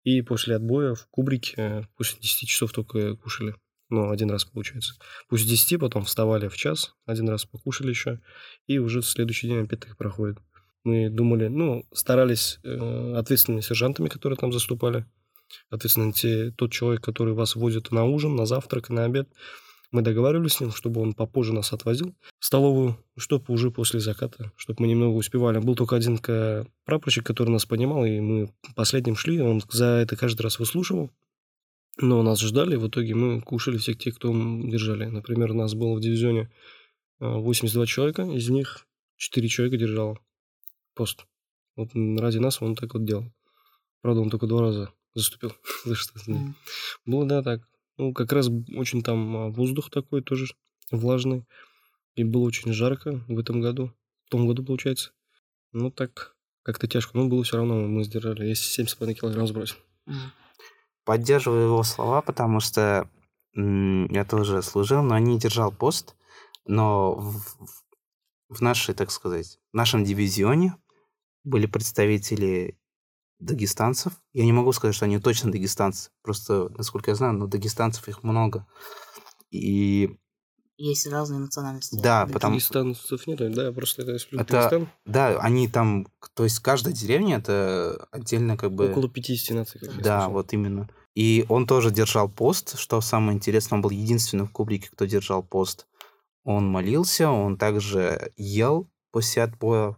[0.03, 3.55] и после отбоя в кубрике после 10 часов только кушали.
[3.89, 4.95] Ну, один раз получается.
[5.29, 8.21] Пусть 10, потом вставали в час, один раз покушали еще,
[8.67, 10.39] и уже следующий день опять так проходит.
[10.87, 15.05] Мы думали, ну, старались э, ответственными сержантами, которые там заступали,
[15.69, 19.29] ответственно, те, тот человек, который вас возит на ужин, на завтрак, на обед,
[19.91, 24.53] мы договаривались с ним, чтобы он попозже нас отвозил в столовую, чтобы уже после заката,
[24.55, 25.59] чтобы мы немного успевали.
[25.59, 26.21] Был только один
[26.85, 31.11] прапорщик, который нас понимал, и мы последним шли, он за это каждый раз выслушивал.
[31.99, 35.07] Но нас ждали, в итоге мы кушали всех тех, кто держали.
[35.07, 36.49] Например, у нас было в дивизионе
[37.19, 40.21] 82 а, человека, из них 4 человека держало
[40.97, 41.27] пост.
[41.77, 43.31] Вот ради нас он так вот делал.
[44.01, 45.53] Правда, он только два раза заступил.
[45.85, 46.19] За что?
[47.05, 47.61] Было, да, так.
[47.99, 50.47] Ну, как раз очень там а, воздух такой тоже
[50.91, 51.47] влажный.
[52.15, 53.93] И было очень жарко в этом году.
[54.27, 55.13] В том году, получается.
[55.73, 57.17] Ну, так как-то тяжко.
[57.17, 58.47] Но было все равно, мы сдержали.
[58.47, 59.77] Я 7,5 килограмм сбросил.
[61.05, 63.09] Поддерживаю его слова, потому что
[63.55, 66.17] я тоже служил, но не держал пост.
[66.67, 67.43] Но в,
[68.49, 70.75] в нашей, так сказать, в нашем дивизионе
[71.47, 72.79] были представители
[73.39, 74.13] дагестанцев.
[74.33, 76.11] Я не могу сказать, что они точно дагестанцы.
[76.23, 78.67] Просто, насколько я знаю, но дагестанцев их много.
[79.51, 80.19] И...
[80.79, 81.99] Есть разные национальности.
[81.99, 82.57] Да, потому...
[82.57, 84.89] Дагестанцев нет, да, просто это это, Дагестан.
[85.07, 86.07] Да, они там...
[86.35, 88.91] То есть каждая деревня это отдельно как бы...
[88.91, 89.81] Около 50 наций.
[89.81, 90.89] Как да, вот именно.
[91.15, 95.43] И он тоже держал пост, что самое интересное, он был единственным в Кубрике, кто держал
[95.43, 95.87] пост.
[96.45, 99.97] Он молился, он также ел после отбоя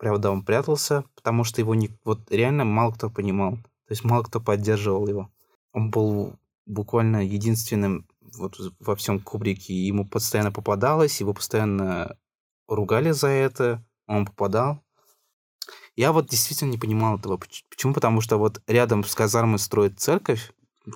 [0.00, 3.56] правда, он прятался, потому что его не, вот реально мало кто понимал.
[3.56, 5.30] То есть мало кто поддерживал его.
[5.72, 8.08] Он был буквально единственным
[8.38, 9.74] вот во всем кубрике.
[9.74, 12.16] Ему постоянно попадалось, его постоянно
[12.66, 14.82] ругали за это, он попадал.
[15.96, 17.36] Я вот действительно не понимал этого.
[17.36, 17.92] Почему?
[17.92, 20.50] Потому что вот рядом с казармой строят церковь,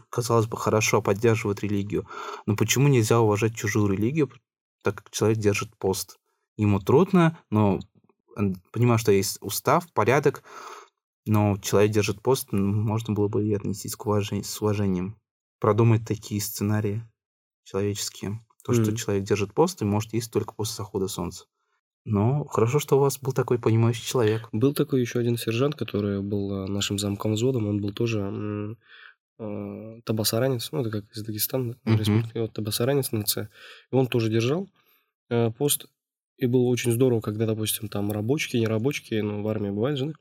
[0.08, 2.08] казалось бы, хорошо поддерживают религию.
[2.46, 4.30] Но почему нельзя уважать чужую религию,
[4.82, 6.18] так как человек держит пост?
[6.56, 7.80] Ему трудно, но
[8.72, 10.42] понимаю, что есть устав, порядок,
[11.26, 15.16] но человек держит пост, можно было бы и отнестись к уважению, с уважением.
[15.58, 17.02] Продумать такие сценарии
[17.64, 18.44] человеческие.
[18.64, 18.82] То, mm-hmm.
[18.82, 21.46] что человек держит пост и может есть только после захода солнца.
[22.06, 24.48] Ну, хорошо, что у вас был такой понимающий человек.
[24.52, 28.76] Был такой еще один сержант, который был нашим замком взводом, он был тоже
[29.38, 31.96] э, табасаранец, ну, это как из Дагестана, Мгм.
[31.96, 33.48] республика, вот табасаранец на Ц.
[33.90, 34.68] И он тоже держал
[35.30, 35.86] э, пост,
[36.36, 40.06] и было очень здорово, когда, допустим, там рабочие, не рабочие, ну, в армии бывает же,
[40.06, 40.12] да?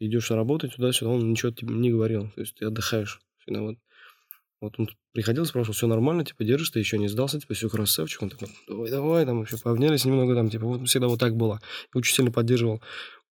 [0.00, 3.78] идешь работать туда-сюда, он ничего тебе не говорил, то есть ты отдыхаешь всегда вот.
[4.60, 8.22] Вот он приходил, спрашивал, все нормально, типа, держишь, ты еще не сдался, типа, все красавчик.
[8.22, 11.60] Он такой, давай, давай, там еще пообнялись немного, там, типа, вот всегда вот так было.
[11.92, 12.80] И очень сильно поддерживал.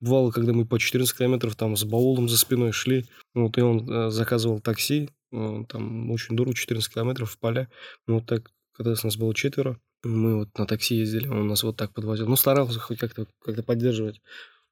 [0.01, 3.89] Бывало, когда мы по 14 километров там с баулом за спиной шли, вот, и он
[3.89, 7.69] э, заказывал такси, э, там очень дорого, 14 километров в поля.
[8.07, 11.77] Ну, вот так, когда нас было четверо, мы вот на такси ездили, он нас вот
[11.77, 12.27] так подвозил.
[12.27, 14.21] Ну, старался хоть как-то как поддерживать.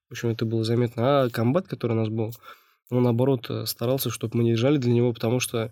[0.08, 1.24] В общем, это было заметно.
[1.24, 2.32] А комбат, который у нас был,
[2.90, 5.72] он, наоборот, э, старался, чтобы мы не езжали для него, потому что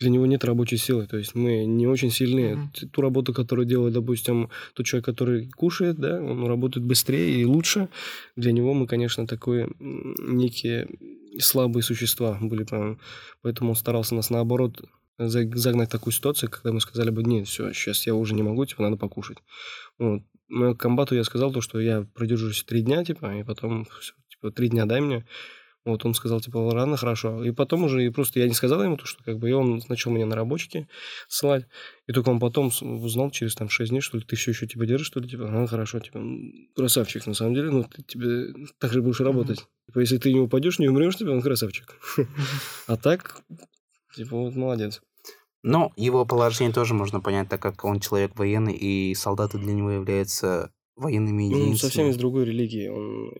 [0.00, 1.06] для него нет рабочей силы.
[1.06, 2.56] То есть мы не очень сильны.
[2.56, 2.70] Мгм.
[2.72, 7.44] Т- Ту работу, которую делает, допустим, тот человек, который кушает, да, он работает быстрее и
[7.44, 7.88] лучше.
[8.34, 10.88] Для него мы, конечно, такое некие
[11.38, 12.64] слабые существа были.
[12.64, 12.98] по-
[13.42, 14.82] Поэтому он старался нас, наоборот,
[15.18, 18.64] загнать в такую ситуацию, когда мы сказали бы, нет, все, сейчас я уже не могу,
[18.66, 19.38] типа, надо покушать.
[19.98, 20.22] Вот.
[20.48, 24.50] Но комбату я сказал то, что я продержусь три дня, типа, и потом, всё, типа,
[24.52, 25.26] три дня дай мне.
[25.86, 27.44] Вот он сказал, типа, ладно, хорошо.
[27.44, 29.80] И потом уже, и просто я не сказал ему, то, что как бы, и он
[29.88, 30.88] начал меня на рабочики
[31.28, 31.66] ссылать.
[32.08, 34.84] И только он потом узнал через там 6 дней, что ли, ты все еще типа
[34.84, 36.20] держишь, что ли, типа, а, хорошо, типа,
[36.74, 39.64] красавчик, на самом деле, ну, ты тебе так же будешь работать.
[39.86, 41.94] Типа, если ты не упадешь, не умрешь, типа, он красавчик.
[42.88, 43.42] А так,
[44.16, 45.00] типа, вот молодец.
[45.62, 49.90] Но его положение тоже можно понять, так как он человек военный, и солдаты для него
[49.90, 51.76] являются военными Ну, он единицами.
[51.88, 53.32] совсем из другой религии, он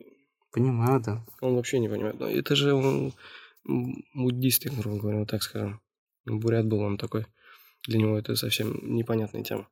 [0.52, 1.24] Понимаю, да.
[1.42, 2.18] Он вообще не понимает.
[2.18, 3.12] Но это же он
[3.68, 5.80] м, буддист, грубо говоря, вот так скажем.
[6.24, 7.26] Бурят был он такой.
[7.86, 9.68] Для него это совсем непонятная тема.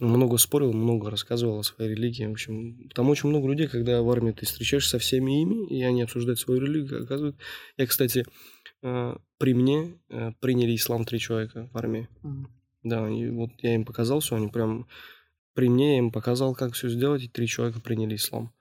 [0.00, 2.24] Много спорил, много рассказывал о своей религии.
[2.24, 5.82] В общем, там очень много людей, когда в армии ты встречаешься со всеми ими, и
[5.82, 7.36] они обсуждают свою религию, оказывают.
[7.76, 8.24] Я, кстати,
[8.82, 12.08] э, при мне э, приняли ислам три человека в армии.
[12.22, 12.48] Мгм.
[12.82, 14.88] Да, и вот я им показал все, они прям
[15.54, 18.52] при мне я им показал, как все сделать, и три человека приняли ислам.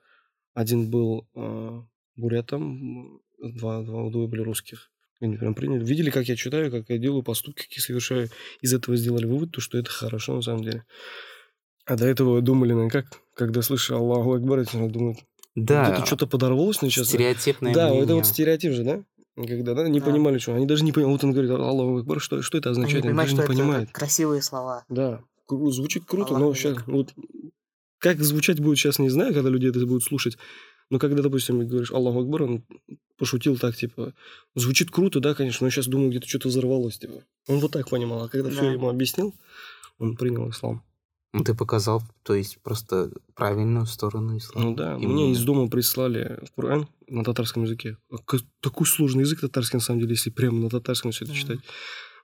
[0.54, 1.82] Один был э,
[2.18, 4.91] бурятом, два, два, двое были русских.
[5.22, 5.86] Они прям приняли.
[5.86, 8.30] Видели, как я читаю, как я делаю поступки, какие совершаю.
[8.60, 10.84] Из этого сделали вывод, то, что это хорошо на самом деле.
[11.86, 13.06] А до этого думали, ну как,
[13.36, 15.16] когда слышишь Аллаху Акбар, я думаю,
[15.56, 17.08] Да, вот это что-то подорвалось сейчас.
[17.08, 18.04] стереотипное Да, мнение.
[18.04, 19.04] это вот стереотип же, да?
[19.36, 20.06] Когда, да, не Да.
[20.08, 20.54] понимали, что.
[20.56, 21.14] Они даже не понимали.
[21.14, 23.04] Вот он говорит, Аллаху Акбар, что, что это Они означает?
[23.06, 23.92] Они, понимают, даже что не это понимают.
[23.92, 24.86] красивые слова.
[24.90, 27.14] Да, звучит круто, Аллаху но сейчас вот
[28.00, 30.38] как звучать будет сейчас не знаю, когда люди это будут слушать.
[30.92, 32.64] Но когда, допустим, говоришь Аллаху Акбар, он
[33.18, 34.14] пошутил так, типа,
[34.56, 37.24] звучит круто, да, конечно, но сейчас думаю, где-то что-то взорвалось, типа.
[37.48, 38.72] Он вот так понимал, а когда все Да.
[38.74, 39.34] ему объяснил,
[39.98, 40.84] он принял ислам.
[41.34, 44.70] Ну, ты показал, то есть, просто правильную сторону ислама.
[44.70, 45.14] Ну да, Именно.
[45.14, 47.98] мне из дома прислали Коран на татарском языке.
[48.12, 48.18] А
[48.60, 51.60] Такой сложный язык татарский, на самом деле, если прямо на татарском все это читать.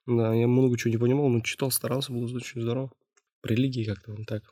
[0.05, 2.91] Да, я много чего не понимал, но читал, старался, было очень здорово.
[3.41, 4.43] По религии как-то он так.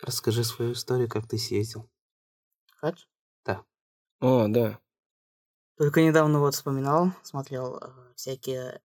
[0.00, 1.90] Расскажи свою историю, как ты съездил.
[2.80, 3.02] Хадж?
[4.20, 4.78] А, да.
[5.76, 7.80] Только недавно вот вспоминал, смотрел э,
[8.16, 8.80] всякие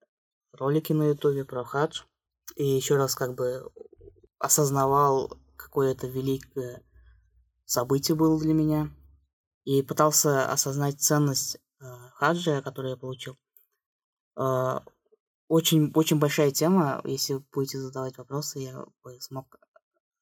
[0.51, 2.03] ролики на ютубе про хадж.
[2.55, 3.71] И еще раз как бы
[4.37, 6.83] осознавал, какое это великое
[7.65, 8.91] событие было для меня.
[9.63, 13.39] И пытался осознать ценность э, хаджа, которую я получил.
[14.37, 14.79] Э,
[15.47, 17.01] очень, очень большая тема.
[17.05, 19.57] Если вы будете задавать вопросы, я бы смог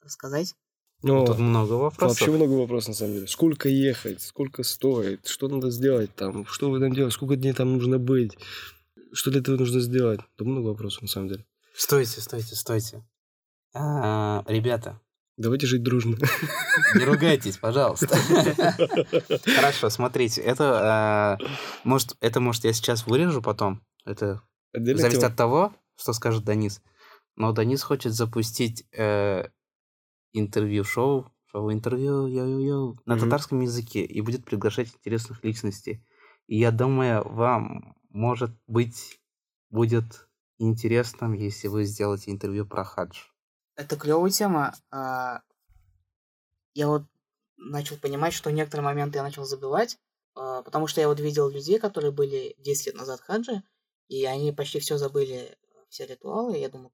[0.02, 0.56] рассказать.
[1.04, 2.20] О, Тут много вопросов.
[2.20, 3.28] Вообще много вопросов, на самом деле.
[3.28, 7.74] Сколько ехать, сколько стоит, что надо сделать там, что вы там делаете, сколько дней там
[7.74, 8.38] нужно быть,
[9.14, 10.20] что для этого нужно сделать.
[10.38, 11.46] Да много вопросов, на самом деле.
[11.74, 13.04] Стойте, стойте, стойте.
[13.74, 15.00] А, ребята,
[15.38, 16.18] Давайте жить дружно.
[16.96, 18.16] не ругайтесь, пожалуйста.
[19.56, 21.38] Хорошо, смотрите, это а,
[21.84, 23.82] может, это может я сейчас вырежу потом.
[24.06, 26.82] Это зависит от того, что скажет Данис.
[27.38, 29.48] Но Данис хочет запустить э,
[30.34, 33.26] интервью-шоу, шоу-интервью йо-йо-йо, на Мгм.
[33.26, 36.06] татарском языке и будет приглашать интересных личностей.
[36.48, 39.20] И я думаю, вам, может быть,
[39.70, 40.28] будет
[40.60, 43.18] интересным, если вы сделаете интервью про хадж.
[43.76, 44.74] Это клевая тема.
[44.92, 45.42] а,
[46.74, 47.04] Я вот
[47.58, 49.98] начал понимать, что в некоторые моменты я начал забивать,
[50.36, 53.64] а, потому что я вот видел людей, которые были 10 лет назад хаджи,
[54.08, 55.58] и они почти все забыли,
[55.90, 56.58] все ритуалы.
[56.58, 56.92] Я думаю,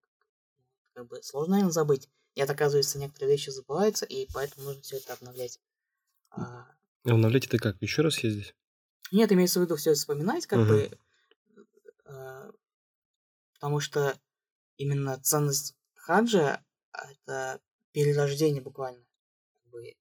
[0.93, 2.09] как бы сложно, наверное, забыть.
[2.37, 5.59] Нет, оказывается, некоторые вещи забываются, и поэтому нужно все это обновлять.
[6.29, 6.67] А,
[7.03, 7.81] Обновлять это как?
[7.81, 8.53] Еще раз ездить?
[9.11, 10.69] Нет, имеется в виду все вспоминать, как Мгм.
[10.69, 10.99] бы,
[12.05, 12.51] э,
[13.55, 14.19] потому что
[14.77, 17.59] именно ценность хаджа это
[17.91, 19.03] перерождение буквально.
[19.63, 19.95] Как бы,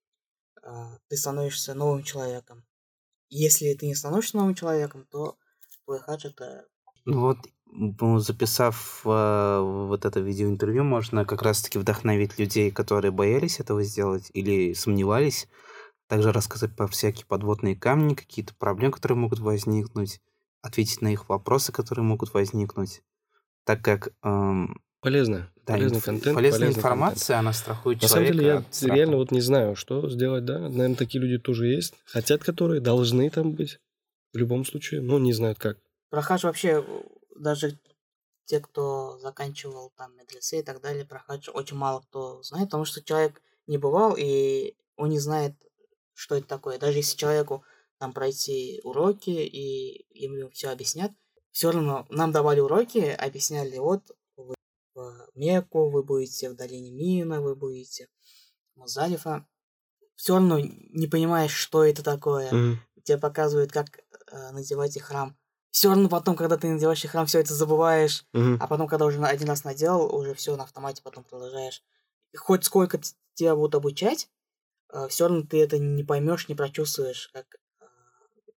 [0.63, 2.67] а, ты становишься новым человеком.
[3.31, 5.39] Если ты не становишься новым человеком, то
[5.85, 6.69] твой хадж это...
[7.07, 7.39] Ну вот,
[7.73, 14.73] записав э, вот это видеоинтервью, можно как раз-таки вдохновить людей, которые боялись этого сделать или
[14.73, 15.49] сомневались.
[16.09, 20.21] Также рассказать про всякие подводные камни, какие-то проблемы, которые могут возникнуть,
[20.63, 23.03] ответить на их вопросы, которые могут возникнуть.
[23.65, 25.51] Так как эм, Полезно.
[25.67, 26.37] да, полезный инф- контент.
[26.37, 26.77] полезная полезный контент.
[26.79, 28.39] информация, она страхует На самом человека.
[28.43, 28.95] деле, я страха.
[28.95, 30.61] реально вот не знаю, что сделать, да.
[30.61, 31.95] Наверное, такие люди тоже есть.
[32.07, 33.79] Хотят, которые должны там быть.
[34.33, 35.79] В любом случае, но не знают как.
[36.11, 37.03] Про хадж вообще э,
[37.39, 37.79] даже
[38.47, 42.85] те, кто заканчивал там медресе и так далее, про хадж очень мало кто знает, потому
[42.85, 45.55] что человек не бывал, и он не знает,
[46.15, 46.79] что это такое.
[46.79, 47.65] Даже если человеку
[47.99, 51.13] там пройти уроки, и ему все объяснят,
[51.51, 54.03] все равно нам давали уроки, объясняли, вот
[54.37, 54.55] вы
[54.95, 58.09] в Мекку, вы будете в долине Мина, вы будете
[58.75, 59.47] в Музалифа.
[60.15, 62.81] Все равно не понимаешь, что это такое Мгм.
[63.03, 63.99] тебе показывают, как
[64.31, 65.37] э, надевать и храм.
[65.77, 68.25] Все равно потом, когда ты надеваешь храм, все это забываешь.
[68.33, 68.57] Мгм.
[68.63, 71.83] А потом, когда уже один раз надел, уже все на автомате потом продолжаешь.
[72.33, 72.99] И хоть сколько
[73.35, 74.31] тебя будут обучать,
[75.11, 77.29] все равно ты это не поймешь, не прочувствуешь.
[77.31, 77.45] Как,
[77.81, 77.85] э,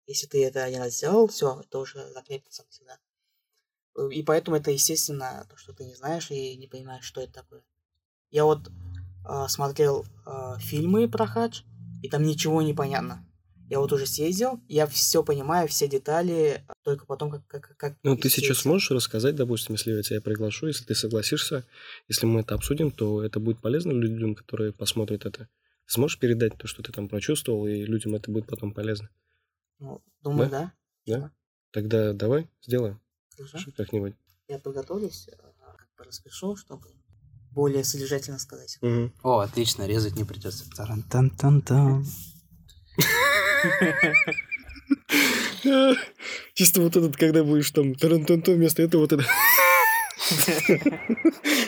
[0.05, 2.99] если ты это один раз сделал, все, это уже закрепится навсегда.
[3.97, 7.33] Э, И поэтому это, естественно, то, что ты не знаешь и не понимаешь, что это
[7.33, 7.63] такое.
[8.29, 8.69] Я вот
[9.27, 11.63] э, смотрел э, фильмы про хадж,
[12.03, 13.26] и там ничего не понятно.
[13.69, 17.47] Я вот уже съездил, я все понимаю, все детали, а только потом как...
[17.47, 21.65] как, как Ну, ты сейчас можешь рассказать, допустим, если я тебя приглашу, если ты согласишься,
[22.07, 25.49] если мы это обсудим, то это будет полезно людям, которые посмотрят это.
[25.85, 29.09] Сможешь передать то, что ты там прочувствовал, и людям это будет потом полезно?
[29.79, 30.73] Ну, думаю, да.
[31.05, 31.31] Да?
[31.71, 33.01] Тогда давай сделаем
[33.35, 33.71] Хорошо.
[33.75, 34.15] как-нибудь.
[34.47, 35.27] Я подготовлюсь,
[35.59, 36.87] а, как бы распишу, чтобы
[37.51, 38.77] более содержательно сказать.
[38.81, 39.13] Мгм.
[39.23, 40.69] О, отлично, резать не придется.
[40.75, 42.05] Таран-тан-тан-тан.
[46.53, 49.25] Чисто вот этот, когда будешь там тарантанто вместо этого вот это.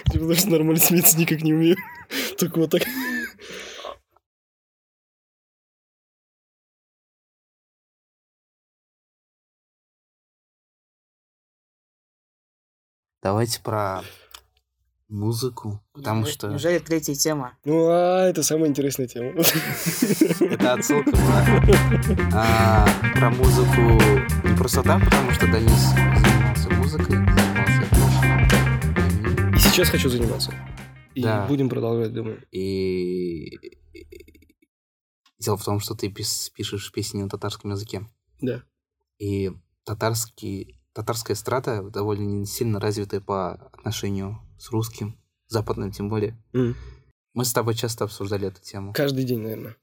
[0.05, 1.77] Потому что нормально смеяться никак не умею.
[2.37, 2.83] Только вот так.
[13.21, 14.01] Давайте про
[15.09, 17.57] музыку, потому Неужели- что Неужели третья тема?
[17.65, 19.31] Ну, а, это самая интересная тема.
[19.31, 21.45] это отсылка была
[22.33, 23.81] а, про музыку
[24.47, 27.83] не просто так, потому что Денис занимался музыкой, занимался
[29.55, 30.53] И сейчас хочу заниматься.
[31.15, 31.45] И Да.
[31.47, 32.41] будем продолжать, думаю.
[32.51, 33.57] и
[35.39, 38.05] дело в том, что ты пис- пишешь песни на татарском языке.
[38.41, 38.61] Да.
[39.17, 39.51] И
[39.85, 46.37] татарский, татарская эстрада довольно не сильно развитая по отношению с русским, западным тем более.
[46.53, 46.75] М.
[47.33, 48.93] Мы с тобой часто обсуждали эту тему.
[48.93, 49.75] Каждый день, наверное.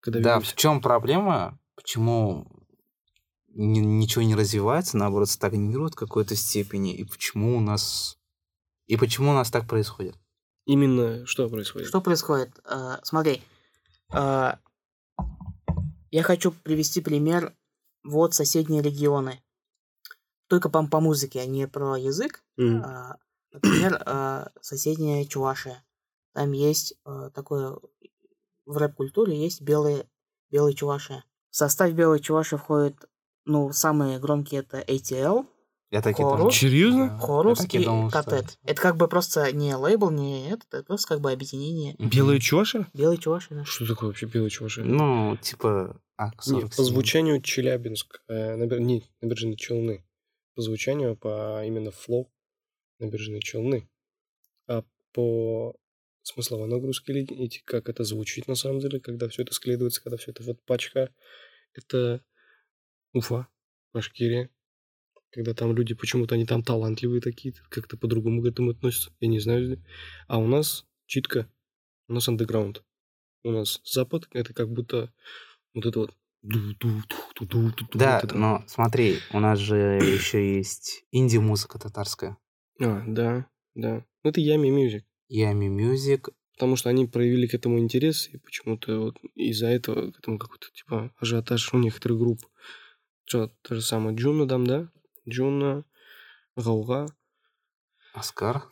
[0.00, 0.52] Когда Да, видимся.
[0.52, 1.58] в чем проблема?
[1.76, 2.46] Почему
[3.48, 6.94] ни- ничего не развивается, наоборот, стагнирует в какой-то степени?
[6.94, 8.18] И почему у нас...
[8.86, 10.16] И почему у нас так происходит?
[10.66, 11.88] Именно что происходит?
[11.88, 12.58] Что происходит?
[12.64, 13.42] Э, смотри,
[14.12, 14.52] э,
[16.10, 17.54] я хочу привести пример
[18.02, 19.40] вот соседние регионы.
[20.48, 22.42] Только по, по музыке, а не про язык.
[22.58, 22.82] М.
[22.82, 23.16] А,
[23.52, 25.84] Например, э, соседняя Чувашия.
[26.34, 27.76] Там есть э, такое...
[28.66, 30.06] В рэп-культуре есть белые,
[30.50, 31.24] белые Чувашия.
[31.50, 32.96] В состав белой Чуваши входит,
[33.44, 35.44] ну, самые громкие это ATL,
[35.90, 36.38] Я так и Хорус?
[36.38, 36.50] думал.
[36.52, 37.18] Серьезно?
[37.18, 38.32] Хорус я и думал, Катет.
[38.32, 41.96] это- Это как бы просто не лейбл, не это, это просто как бы объединение.
[41.98, 42.86] Белые чуваши?
[42.94, 43.64] Белые Чуваши, да.
[43.64, 44.84] Что такое вообще белые чуваши?
[44.84, 46.00] Ну, типа...
[46.16, 46.68] А, Не, 47.
[46.76, 48.78] по звучанию Челябинск, э, набер...
[48.80, 50.04] не, набережные Челны.
[50.54, 52.30] По звучанию, по именно флоу
[53.00, 53.88] набережные Челны.
[54.66, 55.74] А по
[56.22, 60.30] смысловой нагрузке эти- как это звучит на самом деле, когда все это складывается, когда все
[60.30, 61.12] это вот пачка,
[61.74, 62.22] это
[63.12, 63.48] Уфа,
[63.92, 64.50] Башкирия.
[65.30, 69.12] Когда там люди почему-то они там талантливые такие, как-то по-другому к этому относятся.
[69.20, 69.82] Я не знаю.
[70.26, 71.50] А у нас читка,
[72.08, 72.84] у нас андеграунд.
[73.44, 75.12] У нас Запад, это как будто
[75.74, 76.14] вот это вот
[77.94, 82.36] Да, но смотри, у нас же еще есть инди-музыка татарская.
[82.80, 84.04] А, да, да.
[84.22, 85.89] Ну, это Yummy Music.
[85.89, 86.32] Yummy Music.
[86.54, 90.66] Потому что они проявили к этому интерес, и почему-то вот из-за этого к этому какой-то
[90.72, 92.40] типа ажиотаж у некоторых групп.
[93.24, 94.88] Что, то же самое Джуна там, да?
[95.26, 95.84] Джуна,
[96.56, 97.06] Гауга.
[98.12, 98.64] Оскар.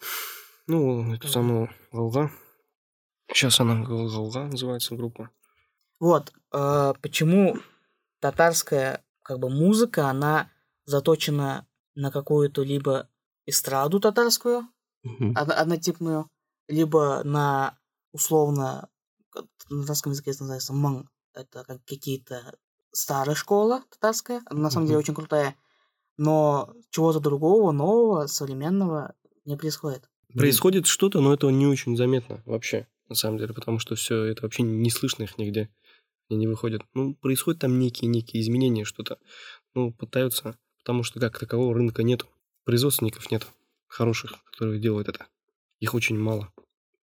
[0.67, 2.31] Ну, это самое Гауга.
[3.33, 5.31] Сейчас она Гау- Гауга называется группа.
[5.99, 7.57] Вот, э, почему
[8.21, 10.51] татарская как бы музыка, она
[10.85, 13.09] заточена на какую-то либо
[13.49, 14.69] эстраду татарскую,
[15.37, 16.29] од- однотипную,
[16.69, 17.79] либо на
[18.13, 18.89] условно
[19.71, 21.09] на татарском языке это называется ман.
[21.35, 22.57] Это как какие-то
[22.93, 25.03] старая школа татарская, она на самом деле Мгм.
[25.05, 25.57] очень крутая,
[26.17, 30.09] но чего-то другого, нового, современного не происходит.
[30.35, 34.43] Происходит что-то, но этого не очень заметно вообще, на самом деле, потому что все это
[34.43, 35.71] вообще не слышно их нигде.
[36.29, 36.83] Они не выходят.
[36.93, 39.19] Ну, происходят там некие-некие изменения, что-то.
[39.75, 42.27] Ну, пытаются, потому что как такового рынка нету.
[42.69, 43.47] Производственников нет
[43.87, 45.25] хороших, которые делают это.
[45.81, 46.53] Их очень мало.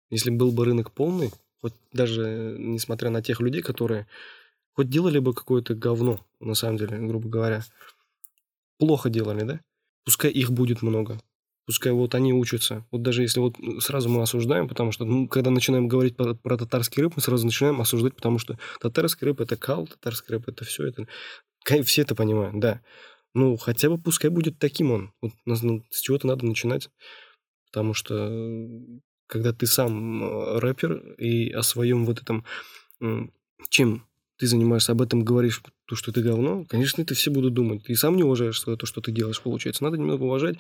[0.09, 4.07] Если был бы рынок полный, хоть даже э, несмотря на тех людей, которые
[4.73, 7.63] хоть делали бы какое-то говно, на самом деле, грубо говоря,
[8.79, 9.61] плохо делали, да?
[10.07, 11.21] Пускай их будет много.
[11.67, 12.87] Пускай вот они учатся.
[12.91, 16.57] Вот даже если вот сразу мы осуждаем, потому что, ну, когда начинаем говорить про, про
[16.57, 20.65] татарский рэп, мы сразу начинаем осуждать, потому что татарский рэп это кал, татарский рэп это
[20.65, 21.07] все это.
[21.85, 22.81] Все это понимают, да.
[23.35, 25.13] Ну, хотя бы пускай будет таким он.
[25.21, 26.91] Вот ну, с чего-то надо начинать.
[27.67, 28.69] Потому что э,
[29.27, 32.45] когда ты сам э, рэпер и о своем вот этом,
[33.69, 34.05] чем
[34.41, 37.85] ты занимаешься, об этом говоришь, то, что ты говно, конечно, это все будут думать.
[37.85, 39.85] Ты сам не уважаешь то, что ты делаешь, получается.
[39.85, 40.57] Надо немного уважать.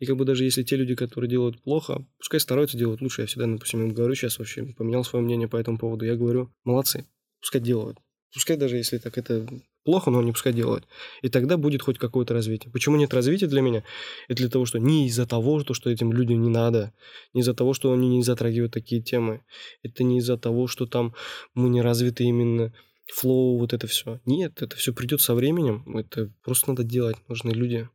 [0.00, 3.22] И как бы даже если те люди, которые делают плохо, пускай стараются делать лучше.
[3.22, 6.04] Я всегда, допустим, им говорю сейчас вообще, поменял свое мнение по этому поводу.
[6.04, 7.06] Я говорю, молодцы,
[7.40, 7.98] пускай делают.
[8.34, 9.46] Пускай даже если так это
[9.84, 10.86] плохо, но они пускай делают.
[11.22, 12.70] И тогда будет хоть какое-то развитие.
[12.72, 13.84] Почему нет развития для меня?
[14.28, 16.92] Это для того, что не из-за того, что этим людям не надо,
[17.34, 19.42] не из-за того, что они не затрагивают такие темы.
[19.82, 21.14] Это не из-за того, что там
[21.54, 22.72] мы не развиты именно
[23.12, 24.20] flow, вот это все.
[24.24, 25.84] Нет, это все придет со временем.
[25.96, 27.16] Это просто надо делать.
[27.28, 27.88] Нужны люди.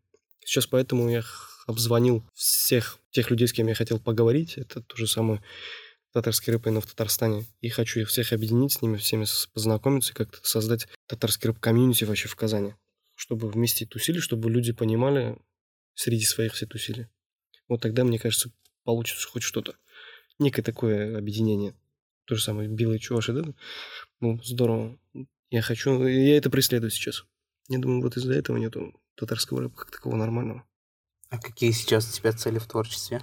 [0.45, 1.23] Сейчас поэтому я
[1.65, 4.53] обзвонил всех тех людей, с кем я хотел поговорить.
[4.57, 5.41] Это то же самое
[6.17, 7.45] татарский рэп именно в Татарстане.
[7.61, 12.05] И хочу их всех объединить с ними, всеми познакомиться и как-то создать татарский рэп- community
[12.05, 12.73] вообще в Казани.
[13.13, 15.37] Чтобы вместе тусили, чтобы люди понимали
[15.93, 17.07] среди своих все тусили.
[17.67, 18.51] Вот тогда, мне кажется,
[18.83, 19.75] получится хоть что-то.
[20.39, 21.75] Некое такое объединение.
[22.25, 23.43] То же самое белые чуваши, да?
[24.19, 24.97] Ну, здорово.
[25.51, 26.03] Я хочу...
[26.03, 27.25] Я это преследую сейчас.
[27.69, 30.63] Я думаю, вот из-за этого нету татарского рэпа как такого нормального.
[31.29, 33.21] А какие сейчас у тебя цели в творчестве?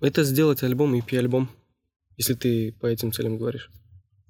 [0.00, 1.50] Это сделать альбом, EP-альбом.
[2.20, 3.70] Если ты по этим целям говоришь.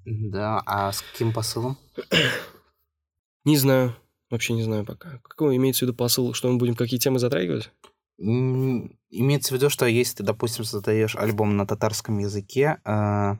[0.05, 1.77] Да, а с каким посылом?
[3.43, 3.97] Не знаю.
[4.29, 5.19] Вообще не знаю пока.
[5.27, 7.69] Какой имеется в виду посыл, что мы будем какие темы затрагивать?
[8.17, 13.39] Имеется в виду, что если ты, допустим, создаешь альбом на татарском языке, а,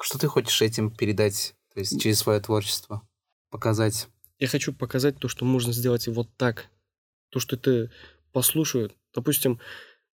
[0.00, 3.02] что ты хочешь этим передать, то есть через свое творчество,
[3.50, 4.08] показать?
[4.38, 6.70] Я хочу показать то, что можно сделать и вот так.
[7.28, 7.90] То, что это
[8.32, 8.96] послушают.
[9.12, 9.60] Допустим,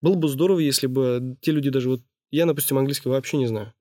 [0.01, 2.03] было бы здорово, если бы те люди даже вот...
[2.31, 3.73] Я, допустим, английский вообще не знаю.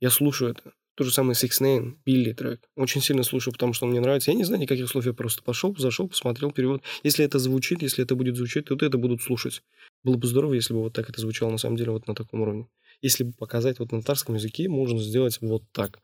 [0.00, 0.72] Я слушаю это.
[0.94, 2.68] То же самое Six Nine, Билли трек.
[2.76, 4.30] Очень сильно слушаю, потому что он мне нравится.
[4.30, 6.82] Я не знаю никаких слов, я просто пошел, зашел, посмотрел перевод.
[7.02, 9.62] Если это звучит, если это будет звучать, то вот это будут слушать.
[10.04, 12.42] Было бы здорово, если бы вот так это звучало на самом деле вот на таком
[12.42, 12.68] уровне.
[13.00, 16.00] Если бы показать вот на татарском языке, можно сделать вот так.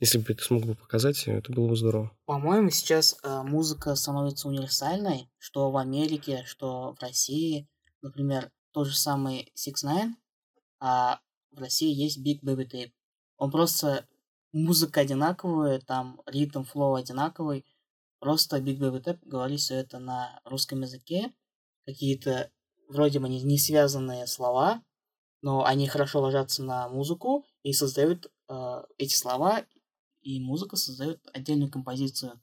[0.00, 2.10] Если бы это смог бы показать, это было бы здорово.
[2.24, 7.68] По-моему, сейчас э, музыка становится универсальной, что в Америке, что в России.
[8.02, 10.12] Например, тот же самый Six Nine,
[10.80, 11.20] а
[11.52, 12.92] в России есть Big Baby Tape.
[13.36, 14.06] Он просто
[14.52, 17.64] музыка одинаковая, там ритм, флоу одинаковый.
[18.18, 21.32] Просто Big Baby Tape говорит все это на русском языке.
[21.86, 22.50] Какие-то
[22.88, 24.82] вроде бы не, связанные слова,
[25.42, 29.64] но они хорошо ложатся на музыку и создают э, эти слова,
[30.22, 32.40] и музыка создает отдельную композицию.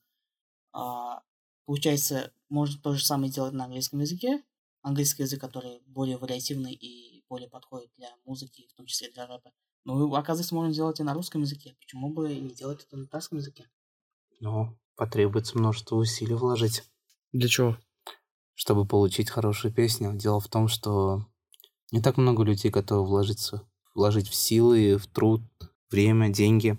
[0.73, 1.21] А,
[1.65, 4.43] получается, можно то же самое делать на английском языке.
[4.81, 9.51] Английский язык, который более вариативный и более подходит для музыки, в том числе для рэпа.
[9.85, 11.75] Но оказывается, можно сделать и на русском языке.
[11.79, 13.69] Почему бы не делать это на татарском языке?
[14.39, 16.83] Ну, потребуется множество усилий вложить,
[17.31, 17.77] Для чего?
[18.53, 20.13] чтобы получить хорошую песню.
[20.15, 21.25] Дело в том, что
[21.91, 23.61] не так много людей готовы вложиться,
[23.93, 25.41] вложить в силы, в труд,
[25.91, 26.77] время, деньги.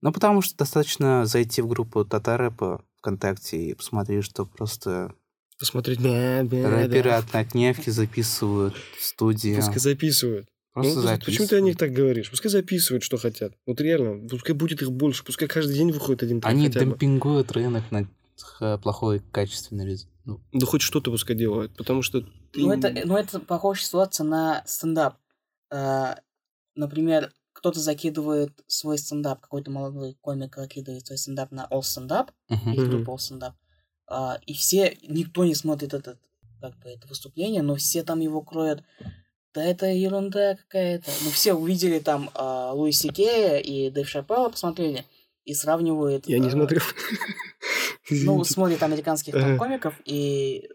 [0.00, 5.14] Ну, потому что достаточно зайти в группу Татарэпа ВКонтакте и посмотреть, что просто
[5.58, 6.00] Посмотреть.
[6.02, 6.70] Да, да.
[6.70, 9.56] рэперы от Натневки записывают в студии.
[9.56, 10.48] Пускай записывают.
[10.72, 11.64] Просто Ну, вот Почему ты о записывают.
[11.64, 12.30] них так говоришь?
[12.30, 13.52] Пускай записывают, что хотят.
[13.66, 16.86] Вот реально, пускай будет их больше, пускай каждый день выходит один трек Они хотя бы.
[16.92, 18.08] демпингуют рынок на
[18.78, 22.20] плохой качественный рез- ну, Да хоть что-то пускай делают, потому что...
[22.20, 22.28] ты-
[22.60, 25.16] Ну, это, ну, это похожая ситуация на стендап.
[25.72, 26.14] Э,
[26.76, 32.28] например, кто-то закидывает свой стендап, какой-то молодой комик закидывает свой стендап на All Stand Up,
[32.48, 32.72] мгм.
[32.74, 32.90] или Мгм.
[32.90, 33.52] группа All Stand Up,
[34.08, 36.18] а, и все, никто не смотрит этот,
[36.60, 38.82] как бы, это выступление, но все там его кроют.
[39.54, 41.10] Да это ерунда какая-то.
[41.24, 45.04] Ну, все увидели там а, Луиси Кея и Дэйв Шапелла, посмотрели,
[45.44, 46.28] и сравнивают...
[46.28, 46.82] Я не а, смотрел.
[48.10, 50.70] Ну, смотрят американских там комиков и,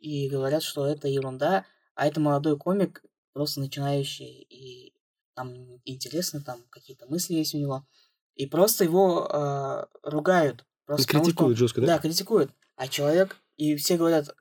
[0.00, 1.64] и говорят, что это ерунда,
[1.94, 4.92] а это молодой комик, просто начинающий, и
[5.34, 7.86] там интересно, там какие-то мысли есть у него.
[8.34, 10.64] И просто его э, ругают.
[10.96, 11.86] Просто потому, что- Критикуют жестко, да?
[11.86, 12.52] да, критикуют.
[12.76, 14.34] А человек, и все говорят,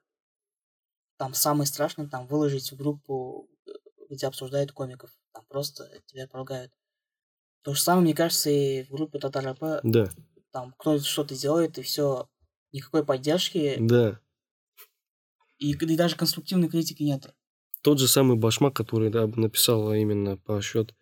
[1.17, 3.71] там самое страшное, там выложить в группу, э,
[4.09, 5.11] где обсуждают комиков.
[5.33, 6.73] Там просто тебя поругают.
[7.61, 10.09] То же самое, мне кажется, и в группе Татар РП, Да,
[10.51, 12.27] там кто-то что-то делает, и все,
[12.73, 14.19] никакой поддержки, да.
[15.57, 17.33] и, и даже конструктивной критики нет.
[17.81, 20.93] Тот же самый Башмак, который да, написал именно по счет...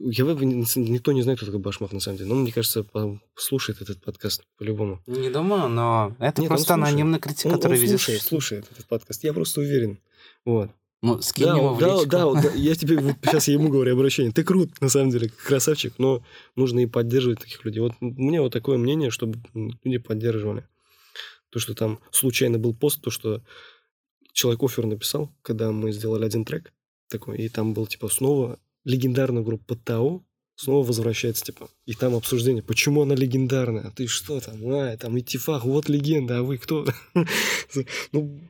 [0.00, 2.30] Я, в- никто не знает, кто такой Башмак, на самом деле.
[2.30, 2.86] Но мне кажется,
[3.34, 5.02] слушает этот подкаст по-любому.
[5.06, 8.86] Не думаю, но это Нет, просто анонимный критик, Он, который он везде слушает, слушает этот
[8.86, 9.24] подкаст.
[9.24, 9.98] Я просто уверен.
[10.44, 10.70] Вот.
[11.02, 12.06] Ну, скинь Да, его в да, личку.
[12.10, 14.32] да, да, я тебе вот сейчас я ему говорю обращение.
[14.32, 16.22] Ты крут, на самом деле, красавчик, но
[16.56, 17.80] нужно и поддерживать таких людей.
[17.80, 20.64] Вот у меня вот такое мнение, чтобы люди поддерживали.
[21.50, 23.42] То, что там случайно был пост, то, что
[24.32, 26.72] человек офер написал, когда мы сделали один трек
[27.08, 30.22] такой, и там был, типа, снова легендарная группа Тао,
[30.56, 35.18] снова возвращается, типа, и там обсуждение, почему она легендарная, а ты что там, а, там
[35.18, 36.86] Итифах, вот легенда, а вы кто?
[38.12, 38.40] Ну,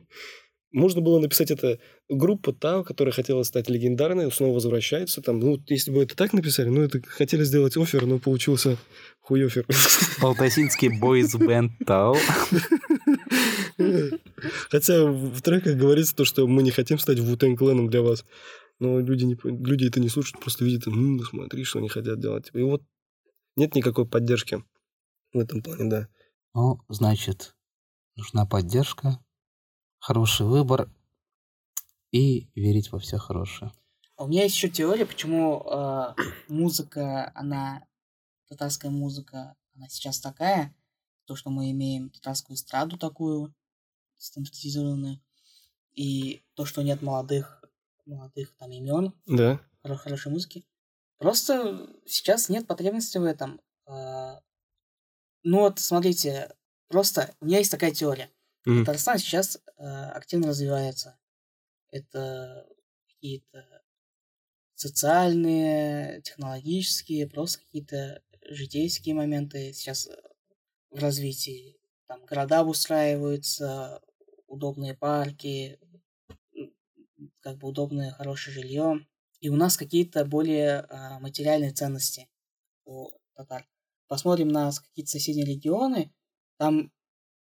[0.71, 5.21] можно было написать это группа Тао, которая хотела стать легендарной, снова возвращается.
[5.21, 8.77] Там, ну, если бы это так написали, ну, это хотели сделать офер, но получился
[9.21, 9.65] хуёфер.
[10.21, 12.15] Балтасинский бойз бенд Тау.
[14.69, 18.23] Хотя в треках говорится то, что мы не хотим стать вутен кланом для вас.
[18.79, 22.49] Но люди, не, люди это не слушают, просто видят, ну, смотри, что они хотят делать.
[22.53, 22.81] И вот
[23.55, 24.63] нет никакой поддержки
[25.33, 26.07] в этом плане, да.
[26.53, 27.55] Ну, значит,
[28.15, 29.19] нужна поддержка,
[29.99, 30.89] хороший выбор
[32.11, 33.71] и верить во все хорошее.
[34.15, 36.15] А У меня есть еще теория, почему э,
[36.47, 37.85] музыка, она,
[38.47, 40.75] татарская музыка, она сейчас такая,
[41.25, 43.53] то, что мы имеем татарскую эстраду такую,
[44.17, 45.21] стандартизированную,
[45.93, 47.58] и то, что нет молодых,
[48.09, 49.61] молодых там имен, Да.
[49.83, 50.65] хоро- хорошей музыки.
[51.19, 53.61] Просто сейчас нет потребности в этом.
[53.85, 54.41] А,
[55.43, 56.53] Ну вот, смотрите,
[56.89, 58.29] просто у меня есть такая теория.
[58.65, 58.85] Мгм.
[58.85, 61.17] Татарстан сейчас э, активно развивается.
[61.91, 62.67] Это
[63.07, 63.81] какие-то
[64.75, 70.15] социальные, технологические, просто какие-то житейские моменты сейчас э,
[70.91, 71.77] в развитии.
[72.07, 74.01] Там города обустраиваются,
[74.47, 75.79] удобные парки,
[77.41, 79.05] как бы удобное, хорошее жилье.
[79.39, 82.29] И у нас какие-то более а, материальные ценности
[82.85, 83.67] у татар.
[84.07, 86.13] Посмотрим на какие-то соседние регионы,
[86.57, 86.91] там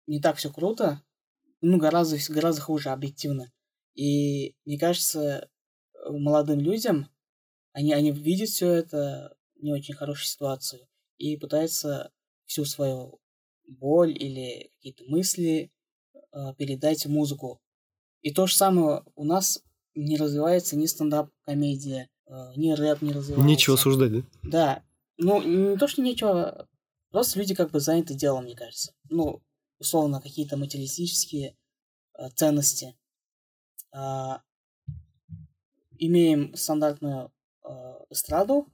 [0.05, 1.01] не так все круто,
[1.61, 3.51] ну, гораздо, гораздо хуже, объективно.
[3.95, 5.49] И мне кажется,
[6.09, 7.09] молодым людям,
[7.73, 10.87] они, они видят все это не очень хорошую ситуацию
[11.17, 12.11] и пытаются
[12.45, 13.19] всю свою
[13.67, 15.71] боль или какие-то мысли
[16.31, 17.61] э, передать в музыку.
[18.21, 19.63] И то же самое у нас
[19.97, 23.47] не развивается ни стендап-комедия, э, ни рэп не развивается.
[23.47, 24.23] Нечего осуждать, да?
[24.43, 24.83] Да.
[25.17, 26.67] Ну, не то, что нечего,
[27.09, 28.93] просто люди как бы заняты делом, мне кажется.
[29.09, 29.41] Ну,
[29.79, 31.57] условно, какие-то материалистические
[32.17, 32.95] э, ценности.
[33.91, 34.43] А,
[35.97, 37.31] имеем стандартную
[37.63, 37.69] э,
[38.11, 38.67] эстраду,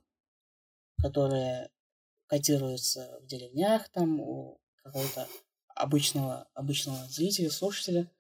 [1.02, 1.70] которая
[2.28, 5.28] котируется в деревнях, там, у какого-то
[5.76, 8.12] обычного, обычного зрителя, слушателя.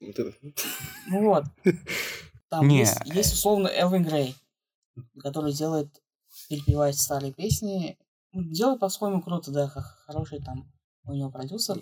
[0.00, 0.32] Вот это.
[1.08, 1.44] Ну вот.
[2.48, 4.36] Там Не, есть, есть условно Элвин Грей,
[5.20, 5.88] который делает,
[6.48, 7.98] перепевает старые песни.
[8.32, 10.70] Ну, Делает по-своему круто, да, хороший там
[11.04, 11.78] у него продюсер.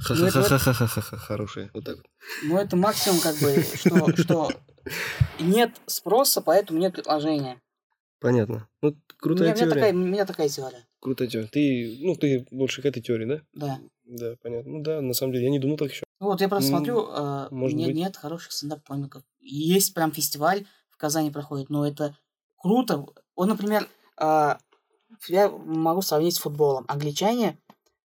[0.00, 1.70] Ха-ха-ха-ха-ха-ха, хорошие.
[1.74, 2.06] Вот так вот.
[2.44, 4.50] Но это максимум, как бы, что, что
[5.40, 7.60] нет спроса, поэтому нет предложения.
[8.20, 8.68] Понятно.
[8.80, 9.74] Ну, у, крутая меня, у меня теория.
[9.74, 10.86] такая, у меня такая теория.
[11.00, 11.48] Крутая теория.
[11.48, 13.42] Ты, ну, ты больше к этой теории, да?
[13.52, 13.80] Да.
[14.04, 14.70] Да, понятно.
[14.70, 16.04] Ну да, на самом деле, я не думал так еще.
[16.22, 17.96] Ну вот я просто М, смотрю, э, может не- быть.
[17.96, 19.24] нет хороших стендап-комиков.
[19.40, 22.16] Есть прям фестиваль в Казани проходит, но это
[22.56, 23.04] круто.
[23.34, 23.88] Вот, например,
[24.20, 24.54] э,
[25.26, 26.84] я могу сравнить с футболом.
[26.86, 27.58] Англичане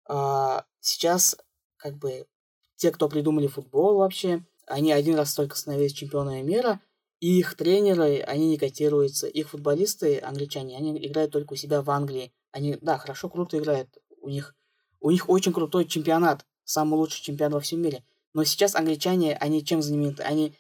[0.09, 1.36] э, сейчас
[1.76, 2.26] как бы
[2.74, 6.80] те, кто придумали футбол вообще, они один раз только становились чемпионами мира,
[7.20, 9.28] и их тренеры, они не котируются.
[9.28, 12.32] Их футболисты, англичане, они играют только у себя в Англии.
[12.50, 13.96] Они, да, хорошо, круто играют.
[14.20, 14.57] У них,
[14.98, 18.03] у них очень крутой чемпионат, самый лучший чемпионат во всем мире.
[18.35, 20.23] Но сейчас англичане, они чем знамениты?
[20.23, 20.55] Они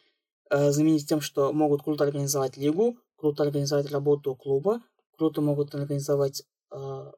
[0.50, 4.82] э, знамениты тем, что могут круто организовать лигу, круто организовать работу клуба,
[5.16, 7.12] круто могут организовать э,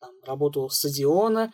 [0.00, 1.52] там, работу стадиона.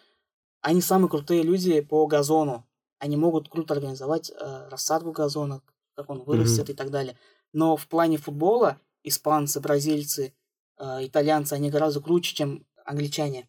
[0.61, 2.67] Они самые крутые люди по газону.
[2.99, 5.63] Они могут круто организовать э, рассадку газона,
[5.95, 7.17] как он вырастет и так далее.
[7.53, 10.35] Но в плане футбола испанцы, бразильцы,
[10.79, 13.49] э, итальянцы, они гораздо круче, чем англичане.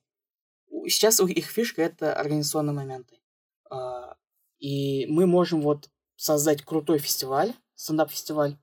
[0.88, 3.18] Сейчас их фишка это организационные моменты.
[4.64, 8.56] И мы можем вот создать крутой фестиваль, стендап-фестиваль,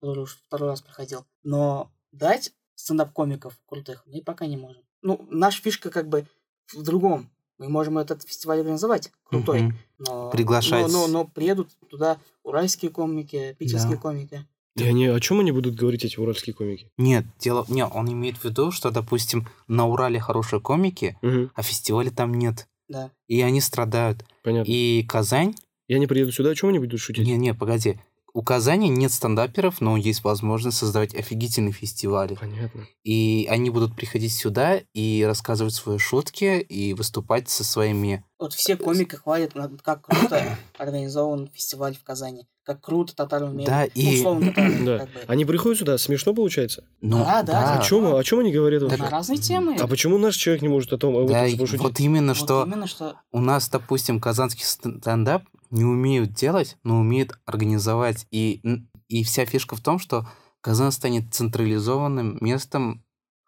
[0.00, 1.24] который уже второй раз проходил.
[1.44, 4.82] Но дать стендап-комиков крутых мы пока не можем.
[5.00, 6.26] Ну, наша фишка как бы
[6.74, 7.30] в другом.
[7.56, 9.78] Мы можем этот фестиваль организовать крутой, Мгм.
[9.96, 10.82] но, Приглашать.
[10.82, 14.02] но, но, но приедут туда уральские комики, питерские Да.
[14.02, 14.46] комики.
[14.76, 16.92] И они, о чем они будут говорить, эти уральские комики?
[16.98, 17.64] Нет, дело...
[17.68, 22.34] Не, он имеет в виду, что, допустим, на Урале хорошие комики, Мгм, а фестиваля там
[22.34, 22.68] нет.
[22.88, 23.10] Да.
[23.26, 24.24] И они страдают.
[24.42, 24.70] понятно.
[24.70, 25.54] И Казань...
[25.88, 27.24] И они приедут сюда, о чем они будут шутить?
[27.24, 28.00] Не-не, погоди.
[28.36, 32.34] У Казани нет стендаперов, но есть возможность создавать офигительные фестивали.
[32.34, 32.86] Понятно.
[33.02, 38.24] И они будут приходить сюда и рассказывать свои шутки и выступать со своими...
[38.38, 42.46] Вот все комики хвалят, как круто организован фестиваль в Казани.
[42.66, 43.66] Как круто татары умеют.
[43.66, 44.48] Да, Ну, и...
[44.48, 44.98] татары, Да.
[44.98, 45.20] как бы.
[45.28, 46.82] Они приходят сюда, смешно получается?
[47.00, 49.02] Ну, Да, да, О чем, о чем они говорят Да вообще?
[49.04, 49.76] на разные темы.
[49.78, 51.80] А почему наш человек не может о том, Да, и пошутить?
[51.80, 56.98] вот именно Вот что именно что у нас, допустим, казанский стендап не умеют делать, но
[56.98, 58.26] умеют организовать.
[58.32, 58.60] И,
[59.06, 60.26] и вся фишка в том, что
[60.60, 63.04] Казан станет централизованным местом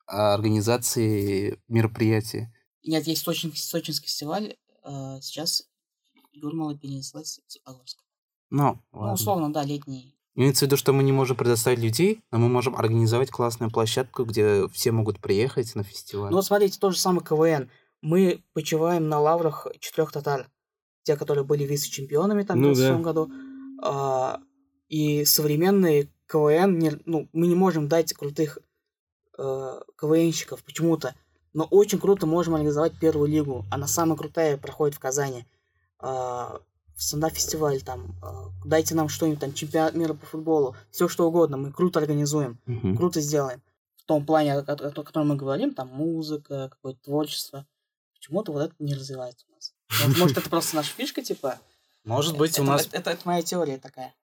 [0.07, 2.47] а, организации мероприятий.
[2.85, 4.55] Нет, есть сочинский, сочинский фестиваль.
[4.85, 5.65] э, сейчас
[6.33, 7.99] Юрмала перенеслась в Павловск.
[8.51, 9.15] Ну, Ну, ладно.
[9.15, 10.15] условно, да, летний.
[10.35, 14.25] Имеется в виду, что мы не можем предоставить людей, но мы можем организовать классную площадку,
[14.25, 16.31] где все могут приехать на фестиваль.
[16.31, 17.69] Ну вот смотрите, тот же самый КВН.
[18.03, 20.49] Мы почиваем на лаврах четырех татар.
[21.03, 22.95] Те, которые были вице-чемпионами там Ну в да.
[22.95, 23.31] 2006 году.
[23.83, 24.41] А,
[24.89, 28.59] и современный КВН, не- ну, мы не можем дать крутых
[29.39, 31.15] э, КВНщиков почему-то.
[31.55, 33.65] Но очень круто можем организовать первую лигу.
[33.71, 35.47] Она самая крутая проходит в Казани.
[36.99, 38.17] А, стендап-фестиваль там.
[38.23, 40.77] а, дайте нам что-нибудь там, чемпионат мира по футболу.
[40.91, 41.57] Все что угодно.
[41.57, 42.97] Мы круто организуем Мгм.
[42.97, 43.63] круто сделаем.
[43.97, 47.67] В том плане, о, о- о котором мы говорим, там музыка, какое-то творчество.
[48.15, 49.75] Почему-то вот это не развивается у нас.
[50.03, 51.59] Может, может, это просто наша фишка, типа?
[52.05, 52.87] Может быть, это, у нас...
[52.87, 54.15] Это, это- это моя теория такая.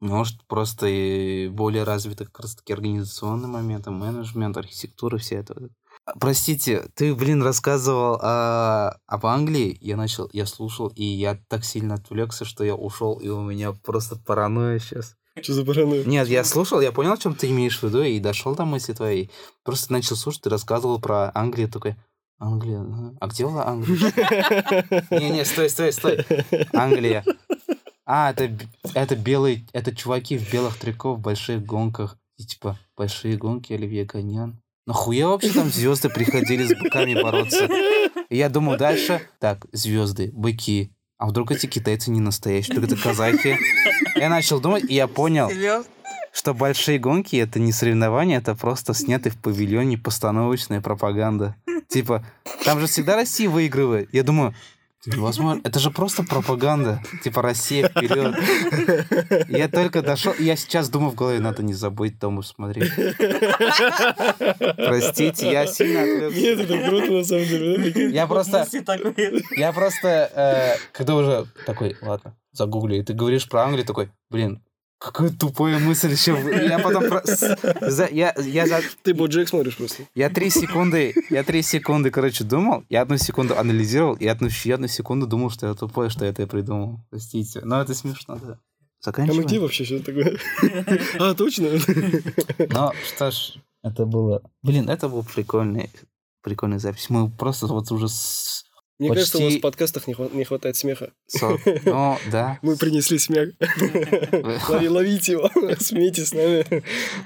[0.00, 5.70] Может, просто и более развиты как раз-таки организационные моменты, менеджмент, архитектура, все это.
[6.06, 11.64] А, Простите, ты, блин, рассказывал о- об Англии, я начал, я слушал, и я так
[11.64, 15.16] сильно отвлекся, что я ушел, и у меня просто паранойя сейчас.
[15.42, 16.04] Что за паранойя?
[16.04, 18.92] Нет, я слушал, я понял, о чем ты имеешь в виду, и дошел до мысли
[18.92, 19.30] твоей.
[19.64, 21.96] Просто начал слушать, ты рассказывал про Англию, такой,
[22.38, 22.84] Англия,
[23.20, 24.12] а где была Англия?
[25.10, 26.26] Не-не, стой, стой, стой.
[26.72, 27.24] Англия.
[28.04, 28.50] А, это,
[28.92, 32.18] это белые, это чуваки в белых трико в больших гонках.
[32.36, 34.60] И типа, большие гонки Оливье Ганян.
[34.86, 37.68] Нахуя вообще там звезды приходили с быками бороться?
[38.28, 40.92] И я думаю дальше, так, звезды, быки.
[41.16, 43.56] А вдруг эти китайцы не настоящие, вдруг это казахи?
[44.16, 45.50] Я начал думать, и я понял,
[46.32, 51.56] что большие гонки это не соревнования, это просто снятый в павильоне постановочная пропаганда.
[51.88, 52.26] Типа,
[52.64, 54.12] там же всегда Россия выигрывает.
[54.12, 54.54] Я думаю,
[55.06, 57.02] возможно, это же просто пропаганда.
[57.22, 58.34] Типа Россия вперед.
[59.48, 62.92] Я только дошел, я сейчас думаю в голове, надо не забыть дома смотреть.
[64.76, 66.40] Простите, я сильно отвлекся.
[66.40, 68.10] Нет, это круто на самом деле.
[68.10, 68.66] Я просто,
[69.56, 74.63] я просто, э, когда уже такой, ладно, загугли, и ты говоришь про Англию, такой, блин,
[74.98, 76.32] какая тупая мысль еще.
[76.68, 80.04] Я потом про- за- я, я, за- Ты Боджек смотришь просто.
[80.14, 84.74] я три секунды, я три секунды, короче, думал, я одну секунду анализировал, и одну, еще
[84.74, 87.00] одну секунду думал, что я тупой, что это я придумал.
[87.10, 87.60] Простите.
[87.64, 88.58] Но это смешно, да.
[89.06, 89.62] А мы где Заканчиваем.
[89.62, 90.38] вообще сейчас такое?
[91.18, 91.68] А, точно?
[92.70, 94.40] Ну, что ж, это было...
[94.62, 95.90] Блин, это был прикольный,
[96.42, 97.10] прикольная запись.
[97.10, 98.63] Мы просто вот уже с...
[98.98, 101.12] Мне кажется, у вас Почти- в подкастах не хва- не хватает смеха.
[101.26, 102.58] со- Ну, да.
[102.62, 103.50] Мы принесли смех.
[103.60, 106.64] Лови- Ловите его, смейтесь с нами.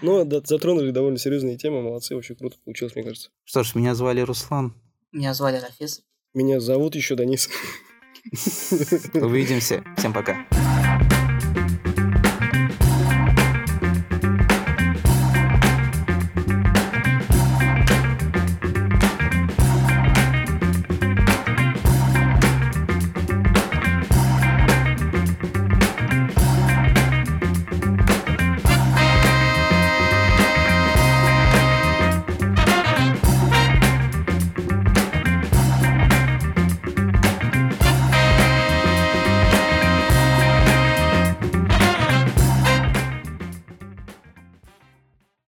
[0.00, 1.82] Ну, да, затронули довольно серьезные темы.
[1.82, 3.30] Молодцы, вообще круто получилось, мне кажется.
[3.44, 4.74] Что ж, меня звали Руслан.
[5.12, 6.02] Меня звали Рафис.
[6.34, 7.48] Меня зовут еще Денис.
[9.14, 9.84] Увидимся.
[9.96, 10.46] Всем пока.